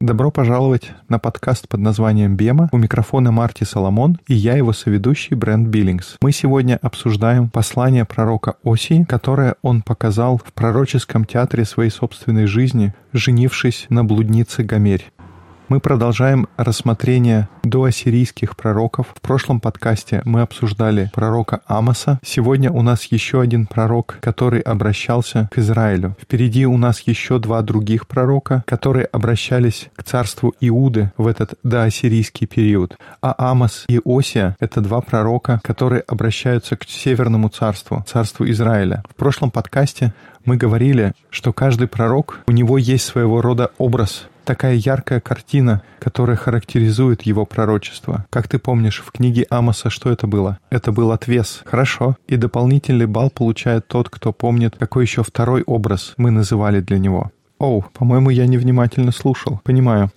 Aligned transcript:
Добро 0.00 0.30
пожаловать 0.30 0.90
на 1.08 1.18
подкаст 1.18 1.66
под 1.66 1.80
названием 1.80 2.36
«Бема». 2.36 2.68
У 2.70 2.76
микрофона 2.76 3.32
Марти 3.32 3.64
Соломон 3.64 4.18
и 4.26 4.34
я 4.34 4.54
его 4.54 4.74
соведущий 4.74 5.34
Брент 5.34 5.68
Биллингс. 5.68 6.16
Мы 6.20 6.32
сегодня 6.32 6.78
обсуждаем 6.82 7.48
послание 7.48 8.04
пророка 8.04 8.56
Осии, 8.64 9.04
которое 9.08 9.56
он 9.62 9.80
показал 9.80 10.36
в 10.36 10.52
пророческом 10.52 11.24
театре 11.24 11.64
своей 11.64 11.90
собственной 11.90 12.44
жизни, 12.44 12.92
женившись 13.14 13.86
на 13.88 14.04
блуднице 14.04 14.62
Гомерь. 14.62 15.10
Мы 15.72 15.80
продолжаем 15.80 16.48
рассмотрение 16.58 17.48
доассирийских 17.64 18.58
пророков. 18.58 19.06
В 19.16 19.22
прошлом 19.22 19.58
подкасте 19.58 20.20
мы 20.26 20.42
обсуждали 20.42 21.10
пророка 21.14 21.62
Амоса. 21.66 22.20
Сегодня 22.22 22.70
у 22.70 22.82
нас 22.82 23.04
еще 23.04 23.40
один 23.40 23.66
пророк, 23.66 24.18
который 24.20 24.60
обращался 24.60 25.48
к 25.50 25.56
Израилю. 25.56 26.14
Впереди 26.20 26.66
у 26.66 26.76
нас 26.76 27.00
еще 27.00 27.38
два 27.38 27.62
других 27.62 28.06
пророка, 28.06 28.62
которые 28.66 29.06
обращались 29.06 29.88
к 29.96 30.02
царству 30.02 30.54
Иуды 30.60 31.10
в 31.16 31.26
этот 31.26 31.54
доассирийский 31.62 32.46
период. 32.46 32.98
А 33.22 33.34
Амос 33.38 33.86
и 33.88 33.98
Осия— 34.04 34.58
это 34.60 34.82
два 34.82 35.00
пророка, 35.00 35.58
которые 35.64 36.02
обращаются 36.02 36.76
к 36.76 36.84
Северному 36.84 37.48
царству, 37.48 38.04
царству 38.06 38.46
Израиля. 38.50 39.04
В 39.08 39.14
прошлом 39.14 39.50
подкасте 39.50 40.12
мы 40.44 40.56
говорили, 40.56 41.12
что 41.30 41.52
каждый 41.52 41.88
пророк, 41.88 42.40
у 42.46 42.52
него 42.52 42.78
есть 42.78 43.04
своего 43.04 43.40
рода 43.40 43.70
образ, 43.78 44.28
такая 44.44 44.74
яркая 44.74 45.20
картина, 45.20 45.82
которая 45.98 46.36
характеризует 46.36 47.22
его 47.22 47.46
пророчество. 47.46 48.26
Как 48.30 48.48
ты 48.48 48.58
помнишь, 48.58 49.02
в 49.04 49.10
книге 49.12 49.46
Амоса 49.50 49.90
что 49.90 50.10
это 50.10 50.26
было? 50.26 50.58
Это 50.70 50.92
был 50.92 51.12
отвес. 51.12 51.62
Хорошо. 51.64 52.16
И 52.26 52.36
дополнительный 52.36 53.06
балл 53.06 53.30
получает 53.30 53.86
тот, 53.88 54.08
кто 54.08 54.32
помнит, 54.32 54.76
какой 54.78 55.04
еще 55.04 55.22
второй 55.22 55.62
образ 55.62 56.14
мы 56.16 56.30
называли 56.30 56.80
для 56.80 56.98
него. 56.98 57.30
Оу, 57.58 57.84
по-моему, 57.92 58.30
я 58.30 58.46
невнимательно 58.46 59.12
слушал. 59.12 59.60
Понимаю. 59.62 60.10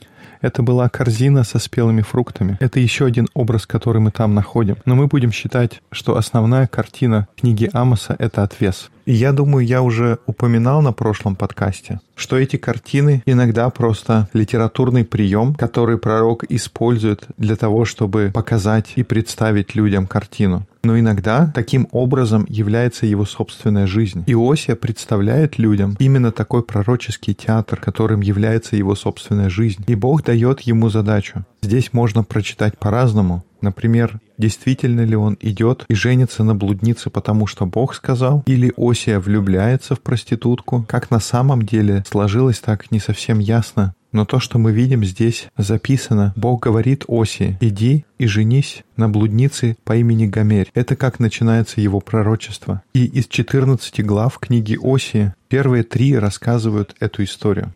Это 0.45 0.61
была 0.61 0.89
корзина 0.89 1.43
со 1.43 1.57
спелыми 1.57 2.03
фруктами. 2.03 2.55
Это 2.59 2.79
еще 2.79 3.07
один 3.07 3.27
образ, 3.33 3.65
который 3.65 3.99
мы 3.99 4.11
там 4.11 4.35
находим. 4.35 4.77
Но 4.85 4.93
мы 4.93 5.07
будем 5.07 5.31
считать, 5.31 5.81
что 5.91 6.17
основная 6.17 6.67
картина 6.67 7.27
книги 7.35 7.67
Амоса— 7.73 8.15
это 8.19 8.43
отвес. 8.43 8.91
И 9.05 9.13
я 9.13 9.31
думаю, 9.31 9.66
я 9.66 9.81
уже 9.81 10.19
упоминал 10.27 10.83
на 10.83 10.91
прошлом 10.91 11.35
подкасте, 11.35 11.99
что 12.16 12.38
эти 12.38 12.57
картины 12.57 13.23
иногда 13.25 13.69
просто 13.71 14.29
литературный 14.33 15.03
прием, 15.03 15.55
который 15.55 15.97
пророк 15.97 16.43
использует 16.43 17.25
для 17.38 17.55
того, 17.55 17.85
чтобы 17.85 18.31
показать 18.31 18.93
и 18.95 19.03
представить 19.03 19.73
людям 19.73 20.05
картину. 20.05 20.67
Но 20.86 21.00
иногда 21.00 21.52
таким 21.55 21.88
образом 21.91 22.45
является 22.47 23.08
его 23.08 23.25
собственная 23.25 23.88
жизнь. 23.88 24.23
Иосия 24.28 24.75
представляет 24.75 25.58
людям 25.58 25.95
именно 25.97 26.31
такой 26.31 26.61
пророческий 26.61 27.33
театр, 27.33 27.80
которым 27.80 28.22
является 28.22 28.75
его 28.75 28.94
собственная 28.94 29.50
жизнь. 29.50 29.83
И 29.88 29.95
Бог 29.95 30.23
дает 30.23 30.61
ему 30.61 30.89
задачу. 30.89 31.44
Здесь 31.63 31.91
можно 31.91 32.23
прочитать 32.23 32.78
по-разному. 32.78 33.44
Например, 33.61 34.19
действительно 34.38 35.02
ли 35.02 35.16
он 35.16 35.39
идет 35.41 35.86
и 35.88 35.95
женится 35.95 36.44
на 36.44 36.53
блуднице, 36.53 37.09
потому 37.09 37.47
что 37.47 37.66
Бог 37.66 37.95
сказал, 37.95 38.44
или 38.45 38.72
Осия 38.78 39.19
влюбляется 39.19 39.95
в 39.95 40.02
проститутку, 40.02 40.86
как 40.88 41.09
на 41.09 41.19
самом 41.19 41.63
деле 41.63 42.03
сложилось 42.08 42.59
так 42.59 42.91
не 42.91 43.00
совсем 43.00 43.39
ясно. 43.39 43.95
Но 44.16 44.23
то, 44.23 44.39
что 44.39 44.58
мы 44.59 44.71
видим 44.71 45.03
здесь 45.03 45.49
записано, 45.58 46.31
Бог 46.38 46.63
говорит 46.63 47.03
Оси, 47.09 47.58
иди 47.59 48.05
и 48.17 48.27
женись 48.27 48.85
на 48.95 49.09
блуднице 49.09 49.75
по 49.83 49.94
имени 49.97 50.25
Гомерь. 50.25 50.72
Это 50.73 50.95
как 50.95 51.19
начинается 51.19 51.81
его 51.81 51.99
пророчество. 51.99 52.81
И 52.94 53.03
из 53.07 53.27
14 53.27 54.05
глав 54.05 54.39
книги 54.39 54.80
Оси 54.81 55.33
первые 55.49 55.83
три 55.83 56.17
рассказывают 56.17 56.95
эту 57.02 57.25
историю. 57.25 57.73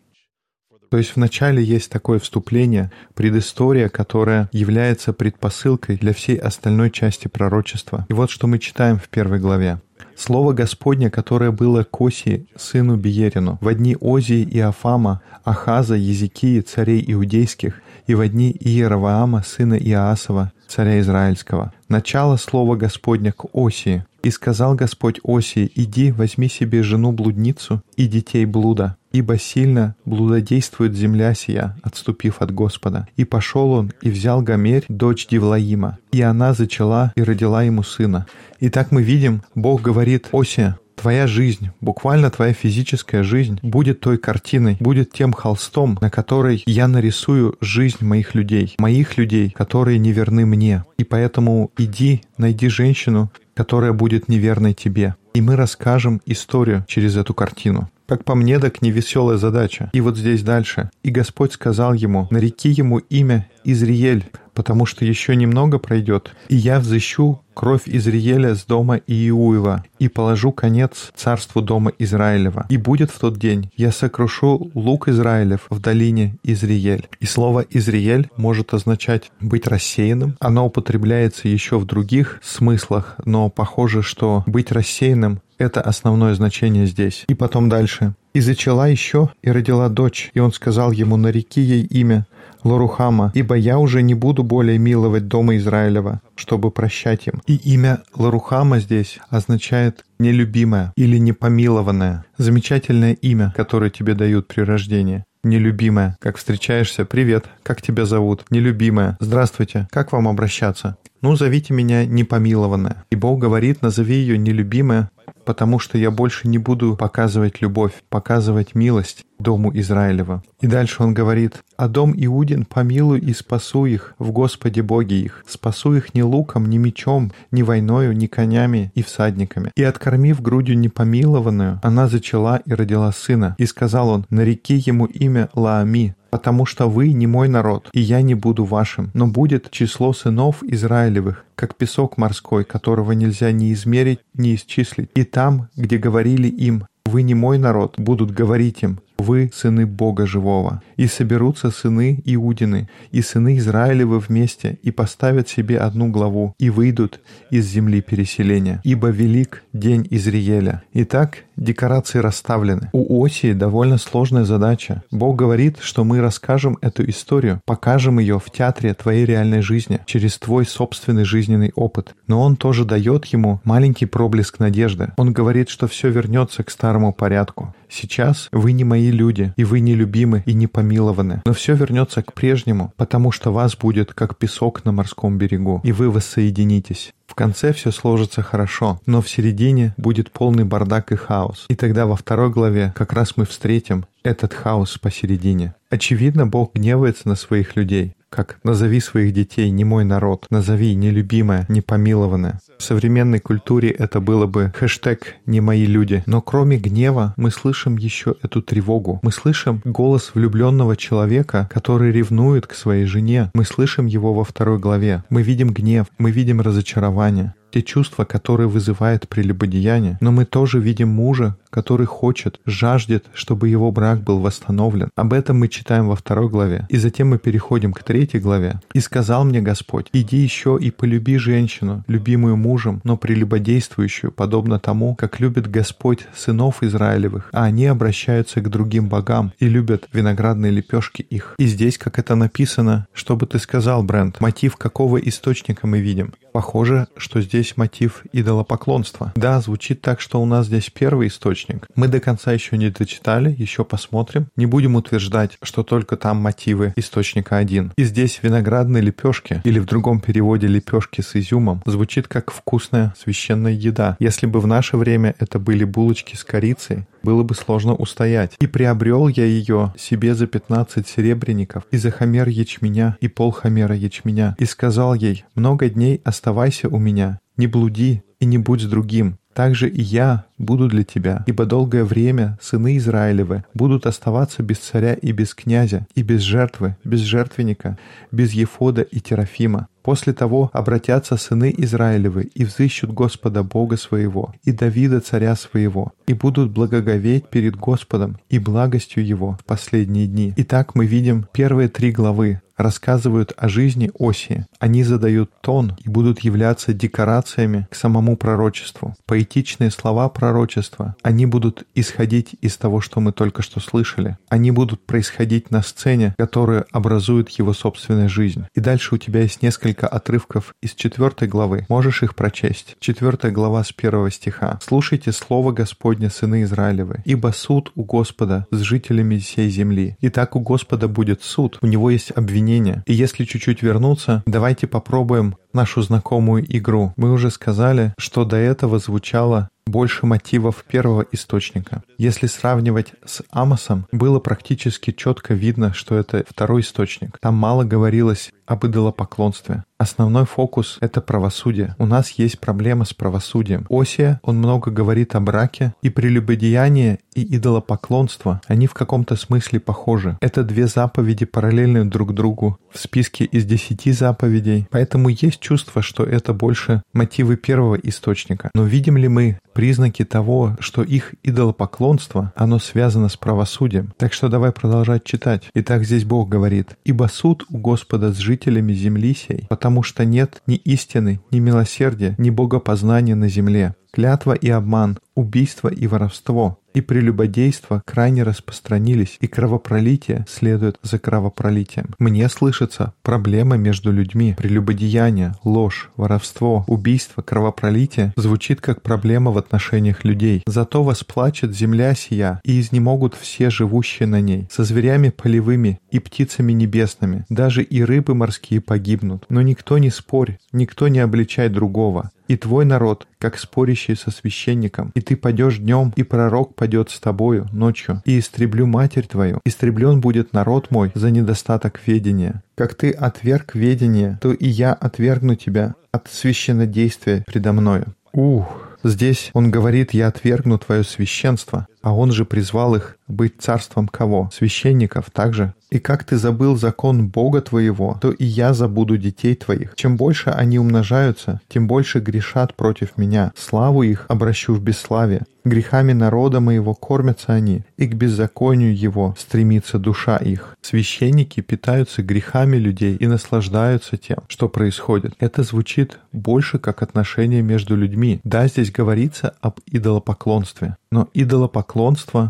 То 0.90 0.96
есть 0.96 1.14
вначале 1.14 1.62
есть 1.62 1.90
такое 1.90 2.18
вступление, 2.18 2.90
предыстория, 3.14 3.90
которая 3.90 4.48
является 4.50 5.12
предпосылкой 5.12 5.98
для 5.98 6.14
всей 6.14 6.36
остальной 6.36 6.90
части 6.90 7.28
пророчества. 7.28 8.06
И 8.08 8.14
вот 8.14 8.30
что 8.30 8.46
мы 8.46 8.58
читаем 8.58 8.98
в 8.98 9.10
первой 9.10 9.40
главе. 9.40 9.78
Слово 10.20 10.52
Господне, 10.52 11.08
которое 11.08 11.50
было 11.50 11.82
к 11.82 11.98
Оси, 11.98 12.46
сыну 12.54 12.98
Биерину, 12.98 13.56
в 13.62 13.66
одни 13.66 13.96
Озии 13.98 14.42
и 14.42 14.60
Афама, 14.60 15.22
Ахаза, 15.44 15.94
Езекии, 15.94 16.60
царей 16.60 17.02
иудейских, 17.10 17.80
и 18.06 18.14
в 18.14 18.20
одни 18.20 18.54
Иераваама, 18.60 19.42
сына 19.42 19.78
Иасова, 19.78 20.52
царя 20.68 21.00
Израильского. 21.00 21.72
Начало 21.88 22.36
слова 22.36 22.76
Господня 22.76 23.32
к 23.32 23.46
Осии. 23.54 24.04
«И 24.22 24.30
сказал 24.30 24.74
Господь 24.74 25.20
Осии, 25.24 25.72
иди, 25.74 26.12
возьми 26.12 26.50
себе 26.50 26.82
жену-блудницу 26.82 27.82
и 27.96 28.06
детей 28.06 28.44
блуда, 28.44 28.96
ибо 29.12 29.38
сильно 29.38 29.94
блудодействует 30.04 30.94
земля 30.94 31.34
сия, 31.34 31.76
отступив 31.82 32.40
от 32.40 32.52
Господа. 32.52 33.08
И 33.16 33.24
пошел 33.24 33.72
он 33.72 33.92
и 34.02 34.10
взял 34.10 34.42
Гомерь, 34.42 34.84
дочь 34.88 35.26
Дивлаима, 35.26 35.98
и 36.12 36.22
она 36.22 36.54
зачала 36.54 37.12
и 37.16 37.22
родила 37.22 37.62
ему 37.62 37.82
сына. 37.82 38.26
И 38.60 38.68
так 38.68 38.92
мы 38.92 39.02
видим, 39.02 39.42
Бог 39.54 39.82
говорит 39.82 40.28
Осия, 40.32 40.78
твоя 41.00 41.26
жизнь, 41.26 41.70
буквально 41.80 42.30
твоя 42.30 42.52
физическая 42.52 43.22
жизнь, 43.22 43.58
будет 43.62 44.00
той 44.00 44.18
картиной, 44.18 44.76
будет 44.80 45.12
тем 45.12 45.32
холстом, 45.32 45.96
на 46.00 46.10
которой 46.10 46.62
я 46.66 46.88
нарисую 46.88 47.56
жизнь 47.60 48.04
моих 48.04 48.34
людей, 48.34 48.74
моих 48.78 49.16
людей, 49.16 49.50
которые 49.50 49.98
не 49.98 50.12
верны 50.12 50.44
мне. 50.44 50.84
И 50.98 51.04
поэтому 51.04 51.70
иди, 51.78 52.22
найди 52.36 52.68
женщину, 52.68 53.32
которая 53.54 53.92
будет 53.92 54.28
неверной 54.28 54.74
тебе. 54.74 55.14
И 55.32 55.40
мы 55.40 55.56
расскажем 55.56 56.20
историю 56.26 56.84
через 56.88 57.16
эту 57.16 57.34
картину. 57.34 57.88
Как 58.10 58.24
по 58.24 58.34
мне, 58.34 58.58
так 58.58 58.82
невеселая 58.82 59.36
задача. 59.36 59.88
И 59.92 60.00
вот 60.00 60.16
здесь 60.16 60.42
дальше. 60.42 60.90
«И 61.04 61.10
Господь 61.10 61.52
сказал 61.52 61.92
ему, 61.92 62.26
нареки 62.32 62.68
ему 62.68 62.98
имя 62.98 63.48
Изриель, 63.64 64.26
потому 64.54 64.86
что 64.86 65.04
еще 65.04 65.36
немного 65.36 65.78
пройдет, 65.78 66.32
и 66.48 66.56
я 66.56 66.80
взыщу 66.80 67.40
кровь 67.54 67.82
Изриеля 67.86 68.54
с 68.54 68.64
дома 68.64 69.00
Иуева, 69.06 69.84
и 69.98 70.08
положу 70.08 70.52
конец 70.52 71.12
царству 71.14 71.62
дома 71.62 71.92
Израилева. 71.98 72.66
И 72.68 72.76
будет 72.76 73.10
в 73.10 73.18
тот 73.18 73.38
день, 73.38 73.70
я 73.76 73.92
сокрушу 73.92 74.70
лук 74.74 75.08
Израилев 75.08 75.66
в 75.70 75.80
долине 75.80 76.36
Изриель». 76.42 77.08
И 77.20 77.26
слово 77.26 77.64
«Изриель» 77.70 78.30
может 78.36 78.74
означать 78.74 79.30
«быть 79.40 79.66
рассеянным». 79.66 80.36
Оно 80.40 80.66
употребляется 80.66 81.48
еще 81.48 81.78
в 81.78 81.84
других 81.84 82.40
смыслах, 82.42 83.16
но 83.24 83.50
похоже, 83.50 84.02
что 84.02 84.42
«быть 84.46 84.72
рассеянным» 84.72 85.40
Это 85.60 85.82
основное 85.82 86.32
значение 86.32 86.86
здесь. 86.86 87.26
И 87.28 87.34
потом 87.34 87.68
дальше. 87.68 88.14
«И 88.32 88.40
зачала 88.40 88.88
еще, 88.88 89.28
и 89.42 89.50
родила 89.50 89.90
дочь, 89.90 90.30
и 90.32 90.38
он 90.38 90.54
сказал 90.54 90.90
ему, 90.90 91.18
нареки 91.18 91.60
ей 91.60 91.84
имя, 91.84 92.26
Ларухама, 92.64 93.32
ибо 93.34 93.54
я 93.54 93.78
уже 93.78 94.02
не 94.02 94.14
буду 94.14 94.42
более 94.42 94.78
миловать 94.78 95.28
дома 95.28 95.56
Израилева, 95.56 96.20
чтобы 96.34 96.70
прощать 96.70 97.26
им». 97.26 97.42
И 97.46 97.56
имя 97.56 98.02
Ларухама 98.14 98.80
здесь 98.80 99.18
означает 99.28 100.04
«нелюбимая» 100.18 100.92
или 100.96 101.18
«непомилованная». 101.18 102.24
Замечательное 102.38 103.12
имя, 103.12 103.52
которое 103.56 103.90
тебе 103.90 104.14
дают 104.14 104.48
при 104.48 104.62
рождении. 104.62 105.24
Нелюбимая. 105.42 106.16
Как 106.20 106.36
встречаешься? 106.36 107.06
Привет. 107.06 107.46
Как 107.62 107.80
тебя 107.80 108.04
зовут? 108.04 108.44
Нелюбимая. 108.50 109.16
Здравствуйте. 109.20 109.88
Как 109.90 110.12
вам 110.12 110.28
обращаться? 110.28 110.96
Ну, 111.22 111.36
зовите 111.36 111.74
меня 111.74 112.06
непомилованная. 112.06 113.04
И 113.10 113.16
Бог 113.16 113.38
говорит, 113.38 113.82
назови 113.82 114.14
ее 114.14 114.38
нелюбимая, 114.38 115.10
потому 115.44 115.78
что 115.78 115.98
я 115.98 116.10
больше 116.10 116.48
не 116.48 116.58
буду 116.58 116.96
показывать 116.96 117.60
любовь, 117.60 117.92
показывать 118.08 118.74
милость 118.74 119.26
дому 119.38 119.70
Израилева. 119.78 120.42
И 120.60 120.66
дальше 120.66 121.02
он 121.02 121.14
говорит, 121.14 121.62
«А 121.76 121.88
дом 121.88 122.12
Иудин 122.16 122.64
помилуй 122.64 123.18
и 123.20 123.32
спасу 123.32 123.86
их 123.86 124.14
в 124.18 124.30
Господе 124.30 124.82
Боге 124.82 125.20
их, 125.20 125.44
спасу 125.48 125.94
их 125.94 126.14
ни 126.14 126.22
луком, 126.22 126.68
ни 126.68 126.78
мечом, 126.78 127.32
ни 127.50 127.62
войною, 127.62 128.16
ни 128.16 128.26
конями 128.26 128.92
и 128.94 129.02
всадниками. 129.02 129.72
И 129.76 129.82
откормив 129.82 130.40
грудью 130.40 130.78
непомилованную, 130.78 131.80
она 131.82 132.08
зачала 132.08 132.60
и 132.64 132.72
родила 132.72 133.10
сына. 133.12 133.56
И 133.58 133.66
сказал 133.66 134.08
он, 134.08 134.26
нареки 134.30 134.74
ему 134.74 135.06
имя 135.06 135.48
Лаами, 135.54 136.14
потому 136.30 136.66
что 136.66 136.88
вы 136.88 137.12
не 137.12 137.26
мой 137.26 137.48
народ, 137.48 137.88
и 137.92 138.00
я 138.00 138.22
не 138.22 138.34
буду 138.34 138.64
вашим, 138.64 139.10
но 139.14 139.26
будет 139.26 139.70
число 139.70 140.12
сынов 140.12 140.62
Израилевых, 140.62 141.44
как 141.54 141.76
песок 141.76 142.16
морской, 142.16 142.64
которого 142.64 143.12
нельзя 143.12 143.52
ни 143.52 143.72
измерить, 143.72 144.20
ни 144.34 144.54
исчислить. 144.54 145.10
И 145.14 145.24
там, 145.24 145.68
где 145.76 145.98
говорили 145.98 146.48
им, 146.48 146.84
вы 147.06 147.22
не 147.22 147.34
мой 147.34 147.58
народ, 147.58 147.94
будут 147.98 148.30
говорить 148.30 148.82
им, 148.82 149.00
вы 149.18 149.50
сыны 149.54 149.86
Бога 149.86 150.26
живого. 150.26 150.82
И 150.96 151.06
соберутся 151.06 151.70
сыны 151.70 152.22
Иудины 152.24 152.88
и 153.10 153.22
сыны 153.22 153.58
Израилевы 153.58 154.18
вместе, 154.18 154.78
и 154.82 154.90
поставят 154.90 155.48
себе 155.48 155.78
одну 155.78 156.10
главу, 156.10 156.54
и 156.58 156.70
выйдут 156.70 157.20
из 157.50 157.66
земли 157.66 158.00
переселения. 158.00 158.80
Ибо 158.84 159.08
велик 159.08 159.64
день 159.72 160.06
Изриеля. 160.10 160.82
Итак, 160.94 161.44
Декорации 161.60 162.20
расставлены. 162.20 162.88
У 162.94 163.22
Оси 163.22 163.52
довольно 163.52 163.98
сложная 163.98 164.44
задача. 164.44 165.02
Бог 165.10 165.36
говорит, 165.36 165.76
что 165.82 166.04
мы 166.04 166.22
расскажем 166.22 166.78
эту 166.80 167.08
историю, 167.10 167.60
покажем 167.66 168.18
ее 168.18 168.40
в 168.40 168.50
театре 168.50 168.94
твоей 168.94 169.26
реальной 169.26 169.60
жизни, 169.60 170.00
через 170.06 170.38
твой 170.38 170.64
собственный 170.64 171.24
жизненный 171.24 171.70
опыт. 171.76 172.14
Но 172.26 172.40
он 172.40 172.56
тоже 172.56 172.86
дает 172.86 173.26
ему 173.26 173.60
маленький 173.62 174.06
проблеск 174.06 174.58
надежды. 174.58 175.12
Он 175.18 175.34
говорит, 175.34 175.68
что 175.68 175.86
все 175.86 176.08
вернется 176.08 176.64
к 176.64 176.70
старому 176.70 177.12
порядку. 177.12 177.74
Сейчас 177.90 178.48
вы 178.52 178.72
не 178.72 178.84
мои 178.84 179.10
люди, 179.10 179.52
и 179.56 179.64
вы 179.64 179.80
не 179.80 179.94
любимы 179.94 180.42
и 180.46 180.54
не 180.54 180.66
помилованы. 180.66 181.42
Но 181.44 181.52
все 181.52 181.74
вернется 181.74 182.22
к 182.22 182.32
прежнему, 182.32 182.94
потому 182.96 183.32
что 183.32 183.52
вас 183.52 183.76
будет 183.76 184.14
как 184.14 184.38
песок 184.38 184.84
на 184.86 184.92
морском 184.92 185.36
берегу, 185.36 185.82
и 185.84 185.92
вы 185.92 186.08
воссоединитесь. 186.08 187.12
В 187.30 187.36
конце 187.36 187.72
все 187.72 187.92
сложится 187.92 188.42
хорошо, 188.42 189.00
но 189.06 189.22
в 189.22 189.30
середине 189.30 189.94
будет 189.96 190.32
полный 190.32 190.64
бардак 190.64 191.12
и 191.12 191.16
хаос. 191.16 191.64
И 191.68 191.76
тогда 191.76 192.04
во 192.06 192.16
второй 192.16 192.50
главе 192.50 192.92
как 192.96 193.12
раз 193.12 193.36
мы 193.36 193.46
встретим 193.46 194.04
этот 194.24 194.52
хаос 194.52 194.98
посередине. 194.98 195.76
Очевидно, 195.90 196.48
Бог 196.48 196.74
гневается 196.74 197.28
на 197.28 197.36
своих 197.36 197.76
людей, 197.76 198.16
как 198.30 198.58
«назови 198.62 199.00
своих 199.00 199.34
детей 199.34 199.70
не 199.70 199.84
мой 199.84 200.04
народ», 200.04 200.46
«назови 200.50 200.94
нелюбимое, 200.94 201.66
непомилованное». 201.68 202.60
В 202.78 202.82
современной 202.82 203.40
культуре 203.40 203.90
это 203.90 204.20
было 204.20 204.46
бы 204.46 204.72
хэштег 204.74 205.34
«не 205.46 205.60
мои 205.60 205.84
люди». 205.84 206.22
Но 206.26 206.40
кроме 206.40 206.78
гнева 206.78 207.34
мы 207.36 207.50
слышим 207.50 207.96
еще 207.96 208.36
эту 208.42 208.62
тревогу. 208.62 209.20
Мы 209.22 209.32
слышим 209.32 209.82
голос 209.84 210.30
влюбленного 210.34 210.96
человека, 210.96 211.68
который 211.72 212.12
ревнует 212.12 212.66
к 212.66 212.74
своей 212.74 213.04
жене. 213.04 213.50
Мы 213.52 213.64
слышим 213.64 214.06
его 214.06 214.32
во 214.32 214.44
второй 214.44 214.78
главе. 214.78 215.24
Мы 215.28 215.42
видим 215.42 215.72
гнев, 215.72 216.06
мы 216.18 216.30
видим 216.30 216.60
разочарование 216.60 217.54
те 217.70 217.82
чувства, 217.82 218.24
которые 218.24 218.68
вызывает 218.68 219.28
прелюбодеяние, 219.28 220.18
но 220.20 220.32
мы 220.32 220.44
тоже 220.44 220.80
видим 220.80 221.08
мужа, 221.08 221.56
который 221.70 222.06
хочет, 222.06 222.60
жаждет, 222.66 223.26
чтобы 223.32 223.68
его 223.68 223.90
брак 223.92 224.22
был 224.22 224.40
восстановлен. 224.40 225.10
Об 225.16 225.32
этом 225.32 225.58
мы 225.58 225.68
читаем 225.68 226.08
во 226.08 226.16
второй 226.16 226.48
главе. 226.48 226.86
И 226.88 226.96
затем 226.96 227.28
мы 227.28 227.38
переходим 227.38 227.92
к 227.92 228.02
третьей 228.02 228.40
главе. 228.40 228.80
«И 228.92 229.00
сказал 229.00 229.44
мне 229.44 229.60
Господь, 229.60 230.08
иди 230.12 230.38
еще 230.38 230.78
и 230.80 230.90
полюби 230.90 231.38
женщину, 231.38 232.04
любимую 232.08 232.56
мужем, 232.56 233.00
но 233.04 233.16
прелюбодействующую, 233.16 234.32
подобно 234.32 234.78
тому, 234.78 235.14
как 235.14 235.40
любит 235.40 235.70
Господь 235.70 236.26
сынов 236.36 236.82
Израилевых, 236.82 237.48
а 237.52 237.64
они 237.64 237.86
обращаются 237.86 238.60
к 238.60 238.68
другим 238.68 239.08
богам 239.08 239.52
и 239.58 239.68
любят 239.68 240.08
виноградные 240.12 240.72
лепешки 240.72 241.22
их». 241.22 241.54
И 241.58 241.66
здесь, 241.66 241.98
как 241.98 242.18
это 242.18 242.34
написано, 242.34 243.06
что 243.12 243.36
бы 243.36 243.46
ты 243.46 243.58
сказал, 243.58 244.02
Брент, 244.02 244.40
мотив 244.40 244.76
какого 244.76 245.18
источника 245.18 245.86
мы 245.86 246.00
видим? 246.00 246.32
Похоже, 246.52 247.06
что 247.16 247.40
здесь 247.40 247.59
мотив 247.76 248.24
идолопоклонства. 248.32 249.32
Да, 249.36 249.60
звучит 249.60 250.00
так, 250.00 250.20
что 250.20 250.40
у 250.40 250.46
нас 250.46 250.66
здесь 250.66 250.90
первый 250.90 251.28
источник. 251.28 251.86
Мы 251.94 252.08
до 252.08 252.20
конца 252.20 252.52
еще 252.52 252.76
не 252.76 252.90
дочитали, 252.90 253.54
еще 253.56 253.84
посмотрим. 253.84 254.48
Не 254.56 254.66
будем 254.66 254.96
утверждать, 254.96 255.58
что 255.62 255.82
только 255.82 256.16
там 256.16 256.38
мотивы 256.38 256.92
источника 256.96 257.56
один. 257.56 257.92
И 257.96 258.04
здесь 258.04 258.40
виноградные 258.42 259.02
лепешки, 259.02 259.60
или 259.64 259.78
в 259.78 259.86
другом 259.86 260.20
переводе 260.20 260.66
лепешки 260.66 261.20
с 261.20 261.36
изюмом, 261.36 261.82
звучит 261.86 262.28
как 262.28 262.50
вкусная 262.50 263.14
священная 263.18 263.72
еда. 263.72 264.16
Если 264.18 264.46
бы 264.46 264.60
в 264.60 264.66
наше 264.66 264.96
время 264.96 265.34
это 265.38 265.58
были 265.58 265.84
булочки 265.84 266.36
с 266.36 266.44
корицей, 266.44 267.06
было 267.22 267.42
бы 267.42 267.54
сложно 267.54 267.94
устоять. 267.94 268.56
И 268.60 268.66
приобрел 268.66 269.28
я 269.28 269.44
ее 269.44 269.94
себе 269.98 270.34
за 270.34 270.46
пятнадцать 270.46 271.08
серебряников, 271.08 271.84
и 271.90 271.96
за 271.96 272.10
хамер 272.10 272.48
ячменя, 272.48 273.16
и 273.20 273.28
полхамера 273.28 273.94
ячменя. 273.94 274.56
И 274.58 274.64
сказал 274.64 275.14
ей, 275.14 275.44
много 275.54 275.88
дней 275.88 276.20
оставайся 276.24 276.88
у 276.88 276.98
меня, 276.98 277.38
не 277.56 277.66
блуди 277.66 278.22
и 278.38 278.46
не 278.46 278.58
будь 278.58 278.82
с 278.82 278.86
другим, 278.86 279.38
также 279.54 279.88
и 279.88 280.00
я 280.00 280.44
буду 280.58 280.88
для 280.88 281.04
тебя, 281.04 281.44
ибо 281.46 281.64
долгое 281.66 282.04
время 282.04 282.58
сыны 282.60 282.96
Израилевы 282.96 283.64
будут 283.74 284.06
оставаться 284.06 284.62
без 284.62 284.78
царя 284.78 285.14
и 285.14 285.32
без 285.32 285.54
князя, 285.54 286.06
и 286.14 286.22
без 286.22 286.40
жертвы, 286.40 286.96
без 287.04 287.20
жертвенника, 287.20 287.98
без 288.30 288.52
Ефода 288.52 289.02
и 289.02 289.20
Терафима. 289.20 289.88
После 290.02 290.32
того 290.32 290.70
обратятся 290.72 291.36
сыны 291.36 291.74
Израилевы 291.76 292.50
и 292.54 292.64
взыщут 292.64 293.12
Господа 293.12 293.62
Бога 293.62 293.96
своего 293.96 294.54
и 294.64 294.72
Давида 294.72 295.20
царя 295.20 295.54
своего, 295.56 296.12
и 296.26 296.32
будут 296.32 296.70
благоговеть 296.70 297.48
перед 297.48 297.76
Господом 297.76 298.38
и 298.48 298.58
благостью 298.58 299.26
Его 299.26 299.58
в 299.60 299.64
последние 299.64 300.26
дни. 300.26 300.54
Итак, 300.56 300.94
мы 300.94 301.06
видим 301.06 301.46
первые 301.52 301.88
три 301.88 302.12
главы 302.12 302.62
рассказывают 302.82 303.52
о 303.56 303.68
жизни 303.68 304.10
Оси. 304.18 304.66
Они 304.78 305.02
задают 305.04 305.50
тон 305.60 305.96
и 306.04 306.08
будут 306.08 306.40
являться 306.40 306.92
декорациями 306.92 307.86
к 307.90 307.94
самому 307.94 308.36
пророчеству. 308.36 309.14
Поэтичные 309.26 309.90
слова 309.90 310.28
пророчества, 310.28 311.14
они 311.22 311.46
будут 311.46 311.86
исходить 311.94 312.54
из 312.60 312.76
того, 312.76 313.00
что 313.00 313.20
мы 313.20 313.32
только 313.32 313.62
что 313.62 313.80
слышали. 313.80 314.38
Они 314.48 314.70
будут 314.70 315.04
происходить 315.04 315.70
на 315.70 315.82
сцене, 315.82 316.34
которая 316.38 316.86
образует 316.92 317.50
его 317.50 317.72
собственная 317.72 318.28
жизнь. 318.28 318.64
И 318.74 318.80
дальше 318.80 319.14
у 319.14 319.18
тебя 319.18 319.42
есть 319.42 319.62
несколько 319.62 320.08
отрывков 320.08 320.74
из 320.82 320.94
четвертой 320.94 321.48
главы. 321.48 321.86
Можешь 321.88 322.22
их 322.22 322.34
прочесть. 322.34 322.96
Четвертая 323.00 323.52
глава 323.52 323.84
с 323.84 323.92
первого 323.92 324.30
стиха. 324.30 324.78
«Слушайте 324.82 325.32
слово 325.32 325.72
Господне, 325.72 326.30
сыны 326.30 326.62
Израилевы, 326.62 327.22
ибо 327.24 327.52
суд 327.54 327.92
у 327.94 328.04
Господа 328.04 328.66
с 328.70 328.78
жителями 328.78 329.38
всей 329.38 329.68
земли. 329.68 330.16
Итак, 330.20 330.56
у 330.56 330.60
Господа 330.60 331.08
будет 331.08 331.42
суд, 331.42 331.78
у 331.82 331.86
него 331.86 332.10
есть 332.10 332.32
обвинение 332.34 332.69
объединения. 332.70 333.02
И 333.06 333.12
если 333.12 333.44
чуть-чуть 333.44 333.82
вернуться, 333.82 334.42
давайте 334.46 334.86
попробуем 334.86 335.56
нашу 335.72 336.02
знакомую 336.02 336.64
игру. 336.76 337.12
Мы 337.16 337.32
уже 337.32 337.50
сказали, 337.50 338.14
что 338.18 338.44
до 338.44 338.56
этого 338.56 338.98
звучало 338.98 339.68
больше 339.86 340.26
мотивов 340.26 340.84
первого 340.84 341.26
источника. 341.32 342.02
Если 342.16 342.46
сравнивать 342.46 343.14
с 343.24 343.42
Амосом, 343.50 344.06
было 344.12 344.38
практически 344.38 345.10
четко 345.10 345.54
видно, 345.54 345.92
что 345.92 346.16
это 346.16 346.44
второй 346.48 346.82
источник. 346.82 347.38
Там 347.40 347.54
мало 347.54 347.82
говорилось 347.82 348.52
об 348.66 348.86
идолопоклонстве. 348.86 349.82
Основной 350.00 350.46
фокус— 350.46 350.96
это 351.02 351.20
правосудие. 351.20 351.94
У 351.98 352.06
нас 352.06 352.30
есть 352.30 352.58
проблема 352.58 353.04
с 353.04 353.12
правосудием. 353.12 353.84
Осия, 353.90 354.40
он 354.42 354.56
много 354.56 354.90
говорит 354.90 355.34
о 355.34 355.40
браке, 355.40 355.92
и 356.00 356.08
прелюбодеяние 356.08 357.18
и 357.34 357.56
идолопоклонство, 357.56 358.62
они 358.66 358.86
в 358.86 358.94
каком-то 358.94 359.36
смысле 359.36 359.78
похожи. 359.78 360.38
Это 360.40 360.64
две 360.64 360.86
заповеди, 360.86 361.44
параллельные 361.44 362.04
друг 362.04 362.34
другу 362.34 362.78
в 362.92 362.98
списке 362.98 363.44
из 363.44 363.64
десяти 363.64 364.12
заповедей, 364.12 364.86
поэтому 364.90 365.28
есть 365.28 365.60
чувство, 365.60 366.02
что 366.02 366.24
это 366.24 366.54
больше 366.54 367.02
мотивы 367.12 367.56
первого 367.56 367.96
источника. 367.96 368.70
Но 368.74 368.84
видим 368.84 369.16
ли 369.16 369.28
мы 369.28 369.58
признаки 369.72 370.24
того, 370.24 370.76
что 370.80 371.02
их 371.02 371.34
идолопоклонство, 371.42 372.52
оно 372.56 372.78
связано 372.78 373.28
с 373.28 373.36
правосудием? 373.36 374.12
Так 374.16 374.32
что 374.32 374.48
давай 374.48 374.72
продолжать 374.72 375.24
читать. 375.24 375.68
Итак, 375.74 376.04
здесь 376.04 376.24
Бог 376.24 376.48
говорит, 376.48 376.96
«Ибо 377.04 377.28
суд 377.32 377.64
у 377.70 377.78
Господа 377.78 378.32
с 378.32 378.38
жителями 378.38 378.92
земли 378.92 379.34
сей, 379.34 379.66
потому 379.68 379.89
потому 379.90 380.04
что 380.04 380.24
нет 380.24 380.62
ни 380.68 380.76
истины, 380.76 381.40
ни 381.50 381.58
милосердия, 381.58 382.36
ни 382.38 382.50
богопознания 382.50 383.34
на 383.34 383.48
земле. 383.48 383.96
Клятва 384.12 384.52
и 384.52 384.70
обман, 384.70 385.18
убийство 385.34 385.88
и 385.88 386.06
воровство, 386.06 386.78
и 386.94 387.00
прелюбодейство 387.00 388.02
крайне 388.04 388.42
распространились, 388.42 389.36
и 389.40 389.46
кровопролитие 389.46 390.44
следует 390.48 390.98
за 391.02 391.18
кровопролитием. 391.18 392.14
Мне 392.18 392.48
слышится 392.48 393.14
проблема 393.22 393.76
между 393.76 394.12
людьми. 394.12 394.54
Прелюбодеяние, 394.56 395.54
ложь, 395.64 396.10
воровство, 396.16 396.84
убийство, 396.86 397.42
кровопролитие 397.42 398.32
звучит 398.36 398.80
как 398.80 399.02
проблема 399.02 399.50
в 399.50 399.58
отношениях 399.58 400.24
людей. 400.24 400.62
Зато 400.66 401.02
восплачет 401.02 401.74
земля 401.74 402.14
сия, 402.14 402.60
и 402.64 402.80
изнемогут 402.80 403.34
все 403.34 403.70
живущие 403.70 404.26
на 404.26 404.40
ней, 404.40 404.68
со 404.70 404.84
зверями 404.84 405.30
полевыми 405.30 406.00
и 406.10 406.18
птицами 406.18 406.72
небесными. 406.72 407.44
Даже 407.48 407.82
и 407.82 408.02
рыбы 408.02 408.34
морские 408.34 408.80
погибнут. 408.80 409.44
Но 409.48 409.62
никто 409.62 409.98
не 409.98 410.10
спорь, 410.10 410.58
никто 410.72 411.08
не 411.08 411.20
обличай 411.20 411.68
другого 411.68 412.30
и 412.50 412.56
твой 412.56 412.84
народ, 412.84 413.28
как 413.38 413.56
спорящий 413.56 414.16
со 414.16 414.32
священником, 414.32 415.12
и 415.14 415.20
ты 415.20 415.36
падешь 415.36 415.78
днем, 415.78 416.12
и 416.16 416.24
пророк 416.24 416.74
падет 416.74 417.10
с 417.10 417.20
тобою 417.20 417.68
ночью, 417.70 418.22
и 418.24 418.40
истреблю 418.40 418.86
матерь 418.86 419.28
твою. 419.28 419.60
Истреблен 419.64 420.20
будет 420.20 420.52
народ 420.52 420.90
мой 420.90 421.12
за 421.14 421.30
недостаток 421.30 422.00
ведения. 422.06 422.64
Как 422.74 422.96
ты 422.96 423.12
отверг 423.12 423.76
ведение, 423.76 424.36
то 424.42 424.52
и 424.52 424.66
я 424.66 424.92
отвергну 424.92 425.54
тебя 425.54 425.94
от 426.10 426.26
священнодействия 426.28 427.44
предо 427.46 427.72
мною. 427.72 428.16
Ух! 428.32 428.66
Здесь 429.04 429.50
он 429.54 429.70
говорит, 429.70 430.12
я 430.12 430.26
отвергну 430.26 430.76
твое 430.76 431.04
священство, 431.04 431.86
а 432.02 432.14
он 432.14 432.32
же 432.32 432.44
призвал 432.44 432.94
их 432.94 433.18
быть 433.28 433.54
царством 433.60 434.08
кого? 434.08 434.50
Священников 434.52 435.30
также. 435.30 435.74
И 435.90 435.98
как 435.98 436.24
ты 436.24 436.36
забыл 436.36 436.76
закон 436.76 437.28
Бога 437.28 437.60
твоего, 437.60 438.16
то 438.20 438.30
и 438.30 438.44
я 438.44 438.74
забуду 438.74 439.18
детей 439.18 439.56
твоих. 439.56 439.94
Чем 439.96 440.16
больше 440.16 440.50
они 440.50 440.78
умножаются, 440.78 441.60
тем 441.68 441.88
больше 441.88 442.20
грешат 442.20 442.74
против 442.74 443.18
меня. 443.18 443.52
Славу 443.56 444.04
их 444.04 444.26
обращу 444.28 444.74
в 444.74 444.80
бесславие. 444.80 445.42
Грехами 445.64 446.12
народа 446.12 446.60
моего 446.60 446.94
кормятся 446.94 447.52
они, 447.52 447.82
и 447.98 448.06
к 448.06 448.14
беззаконию 448.14 448.96
его 448.96 449.34
стремится 449.38 449.98
душа 449.98 450.36
их. 450.38 450.76
Священники 450.80 451.60
питаются 451.60 452.22
грехами 452.22 452.78
людей 452.78 453.16
и 453.16 453.26
наслаждаются 453.26 454.16
тем, 454.16 454.38
что 454.48 454.68
происходит. 454.70 455.34
Это 455.38 455.62
звучит 455.62 456.18
больше 456.32 456.78
как 456.78 457.02
отношение 457.02 457.60
между 457.60 457.94
людьми. 457.94 458.40
Да, 458.42 458.66
здесь 458.68 458.90
говорится 458.90 459.54
об 459.60 459.80
идолопоклонстве. 459.86 460.96
Но 461.10 461.28
идолопоклонство, 461.34 461.89